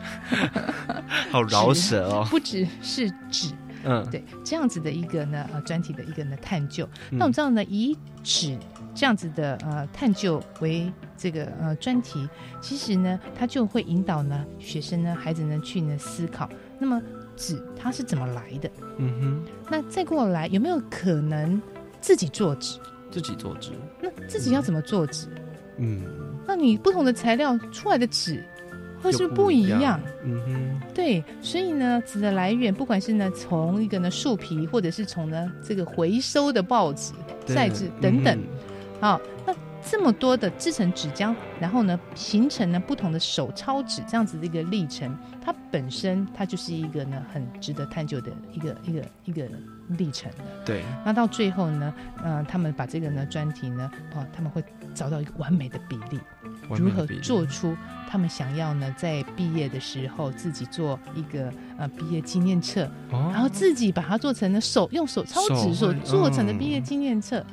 [1.30, 2.26] 好饶舌哦！
[2.30, 3.52] 不只是纸，
[3.84, 6.88] 嗯，对，这样子的一个呢呃专题的一个呢探究。
[7.10, 8.58] 那我们知道呢，以纸
[8.94, 12.26] 这样子的呃探究为这个呃专题，
[12.62, 16.48] 其实呢，它就会引导呢学生呢孩子呢去呢思考，
[16.80, 17.00] 那么
[17.36, 18.68] 纸它是怎么来的？
[18.98, 19.44] 嗯哼。
[19.70, 21.62] 那再过来有没有可能
[22.00, 22.80] 自己做纸？
[23.10, 23.70] 自己做纸？
[24.00, 25.28] 那自己要怎么做纸？
[25.76, 26.02] 嗯，
[26.46, 28.42] 那你不同的材料出来的纸。
[29.02, 37.14] 会是不一样，嗯哼，对，所以呢，纸的来源，不管是呢从一个呢树皮，或者是从呢这个回收的报纸、
[37.46, 38.38] 晒纸等等，
[39.00, 49.48] 好，那这么多的制成纸浆，然后呢形成呢不同的手抄纸这样子的一个历程，它本身它就是一个呢很值得探究的一个一个一个
[49.88, 50.38] 历程的。
[50.64, 54.62] 对，那到最后呢，嗯，他们把这个呢专题呢，哦，他们会
[54.94, 56.20] 找到一个完美的比例。
[56.76, 57.76] 如何做出
[58.08, 58.94] 他们想要呢？
[58.96, 67.44] 在毕业的时候自己做一个呃毕业纪念册，然后自己把它做成了手用手抄纸所做成的毕业纪念册。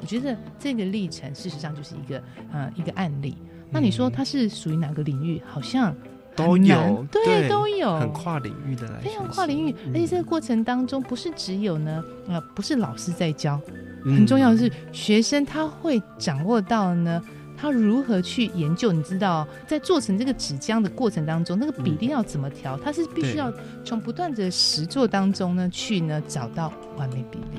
[0.00, 2.22] 我觉得这个历程事实上就是一个
[2.52, 3.36] 呃一个案例。
[3.70, 5.42] 那你说它是属于哪个领域？
[5.46, 5.94] 好像
[6.34, 9.74] 都有，对，都有，很跨领域的来，非常跨领域。
[9.92, 13.60] 而且这个过程当中，不是只有呢呃不是老师在教，
[14.04, 17.22] 很重要的是学生他会掌握到呢。
[17.58, 18.92] 他如何去研究？
[18.92, 22.76] 你知道，在做成这个纸浆的过程当中，那个比例要怎么调？
[22.76, 23.50] 他是必须要
[23.82, 27.58] 从不断的实作当中呢，去呢找到完美比例。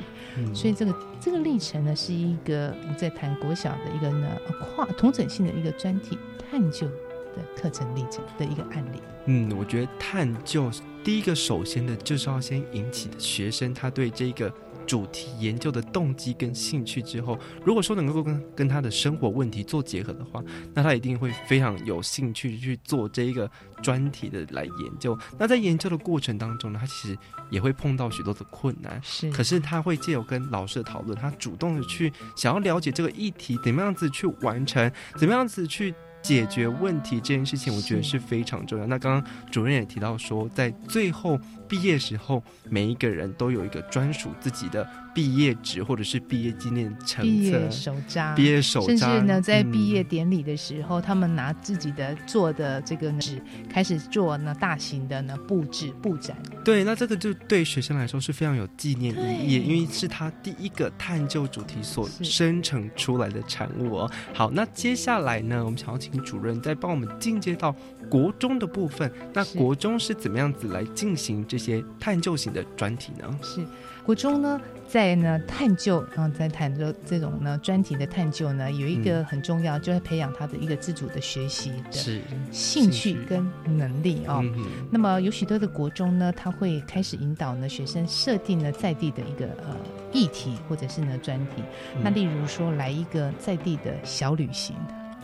[0.53, 4.27] 所以这个这个历程呢，是一个我在谈国小的一个呢
[4.75, 6.17] 跨同整性的一个专题
[6.49, 9.01] 探究的课程历程的一个案例。
[9.25, 10.71] 嗯，我觉得探究
[11.03, 14.51] 第一个首先的就是要先引起的学生他对这个。
[14.87, 20.41] 主题研究的动机跟兴趣之后，如果说能够跟跟他的生活问题做结合的话，
[20.73, 23.51] 那他一定会非常有兴趣去做这一个
[23.83, 25.15] 专题的来研究。
[25.37, 27.17] 那在研究的过程当中呢，他其实
[27.49, 28.99] 也会碰到许多的困难。
[29.03, 35.93] 是，可是他会借由跟老师的讨论，他主动的去想要了解这个议题怎么样子去完成，怎么样子去。
[36.27, 38.85] 解决问题这件事情，我觉得是非常重要。
[38.85, 44.85] 那刚刚主任也提到说，在最后毕业时候，每一个人都有一个专属自己的。
[45.17, 56.37] 毕业纸或者是毕业纪念册、毕业手札、毕业手札，甚至呢，在毕业典礼的时候，他们拿自己的做的这个纸开始做呢大型的呢布置布展。
[56.63, 59.11] 对，那这个就对学生来说是非常有纪念
[59.43, 64.11] 意义，因为是他第一个探究主题所生成出来的产物哦。
[64.35, 67.75] 好，那接下来呢，我们想要请主任再帮我们进阶到
[68.07, 69.11] 国中的部分。
[69.33, 73.39] 那国中是怎么样子来进行这些探究型的专题呢？
[73.41, 73.65] 是。
[74.03, 82.21] 国中呢，在呢探究，然后在谈的这种呢专题的探究呢，有一个很重要，就是培养他的一个自主的学习的
[82.51, 84.43] 兴趣跟能力哦。
[84.89, 89.75] 那么有许多的国中呢，他会开始引导呢学生设定呢在地的一个呃
[90.13, 91.61] 议题或者是呢专题。
[92.01, 94.73] 那例如说来一个在地的小旅行，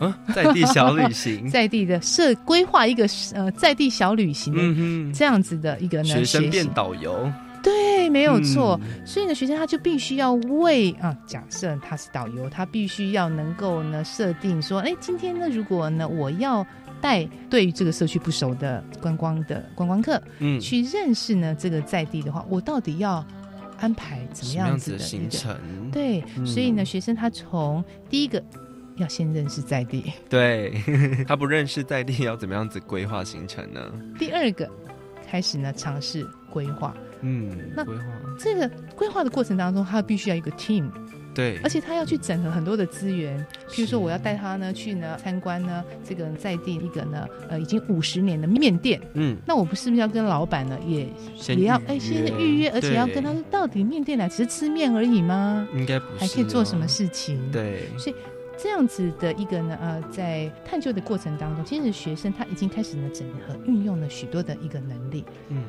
[0.00, 7.32] 嗯，在地小旅行， 在地的设规划一个呃在地小旅行的这样子的一个呢学生变导游。
[7.64, 8.78] 对，没有错。
[9.06, 16.64] 所以呢，学生他就必须要为啊，假设他是导游，他必须要能够呢设定说，哎，今天呢，如果呢我要
[17.00, 23.24] 带对于这个社区不熟的观光的观光客，嗯，去认识呢这个在地的话，我到底要
[23.80, 25.56] 安排怎么样子的行程？
[25.90, 28.42] 对，所以呢，学生他从第一个
[28.96, 30.12] 要先认识在地。
[30.28, 30.72] 对
[31.26, 33.80] 他不认识在地，要怎么样子规划行程呢？
[34.18, 34.70] 第二个，
[35.26, 36.94] 开始呢尝试规划。
[37.24, 38.04] 嗯，那规划。
[38.38, 40.90] 这个规划的过程当中，他必须要一个 team。
[41.34, 43.36] 对，而且他要去整合很多的资源，
[43.68, 51.08] 譬如说我要带他呢去呢参观呢这个在地一个呢呃已经五十年的面店，嗯，那我不是不是要跟老板呢也
[51.56, 55.66] 也要哎先预约，而且要跟他说到底面店来只是吃面而已吗？
[55.74, 57.36] 应该不是，还可以做什么事情？
[57.50, 58.14] 对，所以
[58.56, 65.64] 这样子的一个呢呃在探究的过程当中，其实学生他已经开始呢整合运用了许多的一个能力，嗯，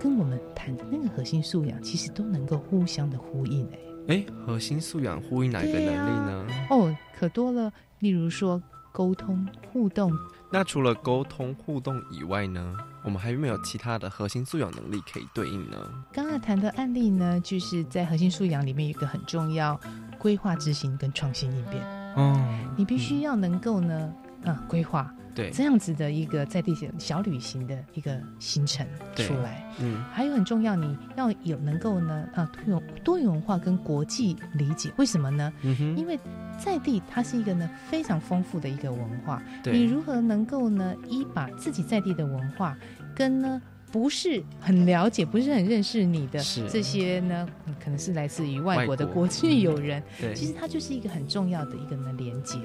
[0.00, 3.78] 跟我们谈的那个核心素养其实都能够互相的呼应诶。
[4.08, 6.46] 哎，核心素养呼应哪一个能力呢？
[6.70, 7.70] 哦，可多了。
[7.98, 8.60] 例如说
[8.92, 10.10] 沟通互动。
[10.50, 12.74] 那除了沟通互动以外呢，
[13.04, 15.76] 我们还有没有其他的核心素养能力可以对应呢？
[16.12, 19.78] 刚刚谈的案例呢，就是在核心素养里面有一个很重要：
[20.18, 21.84] 规划、执行跟创新应变。
[22.16, 22.42] 哦，
[22.76, 25.14] 你必须要能够呢，嗯，规划。
[25.34, 35.52] 对，这样子的一个在地小旅行的一个行程出来，嗯，还有很重要，你要有能够呢，啊，多元多元文化跟国际理解，为什么呢？
[35.62, 36.18] 嗯哼，因为
[36.58, 42.76] 在地它是一个呢非常丰富的一个文化，对，你如何能够呢，一把自己在地的文化
[43.14, 43.60] 跟呢？
[43.92, 47.48] 不是很了解，不是很认识你的这些呢，
[47.82, 50.02] 可能是来自于外国的国际友人。
[50.20, 52.56] 对，其实它就是一个很重要的一个呢连接。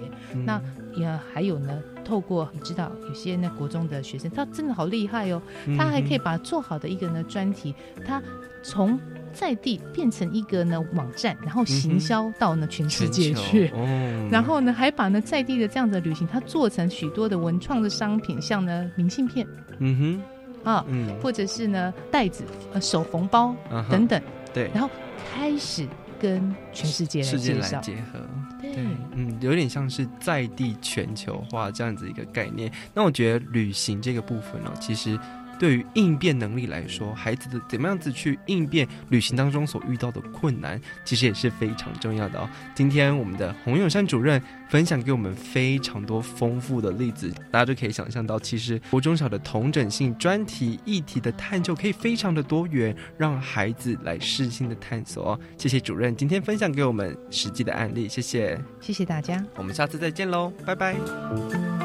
[0.45, 0.61] 那
[0.95, 5.41] 也还有呢，透过你知道，有些呢国中的学生，他真的好厉害哦，
[5.77, 7.73] 他还可以把做好的一个呢专题，
[8.05, 8.21] 他
[8.63, 8.99] 从
[9.33, 13.69] 在地变成一个呢网站，然后行销到呢全世界去。
[13.69, 19.47] 哦，然后呢，还把呢在地的这样的旅行，它做成许多的文创的商品，像呢明信片。
[19.79, 20.34] 嗯哼。
[20.65, 22.43] 啊，嗯，或者是呢，袋子、
[22.73, 23.55] 呃，手缝包
[23.89, 24.21] 等等，
[24.53, 24.89] 对，然后
[25.33, 25.87] 开始
[26.19, 28.19] 跟全世界世界来结合，
[28.61, 28.75] 对，
[29.13, 32.69] 嗯，有点像是在地全球化这样子一个概念。
[32.93, 35.17] 那我觉得旅行这个部分呢，其实。
[35.59, 42.49] 对于应变能力来说，孩子的怎么样子去应变旅行当中所遇到的困难，其实也是非常重要的哦。
[42.73, 55.39] 今天我们的洪永山主任分享给我们非常多丰富的例子，大家就可以想象到，其实国中小的同整性专题议题的探究可以非常的多元，让孩子来试性的探索哦。
[55.57, 61.84] 谢谢主任今天分享给我们实际的案例，谢谢，谢谢大家，我们下次再见喽，拜拜。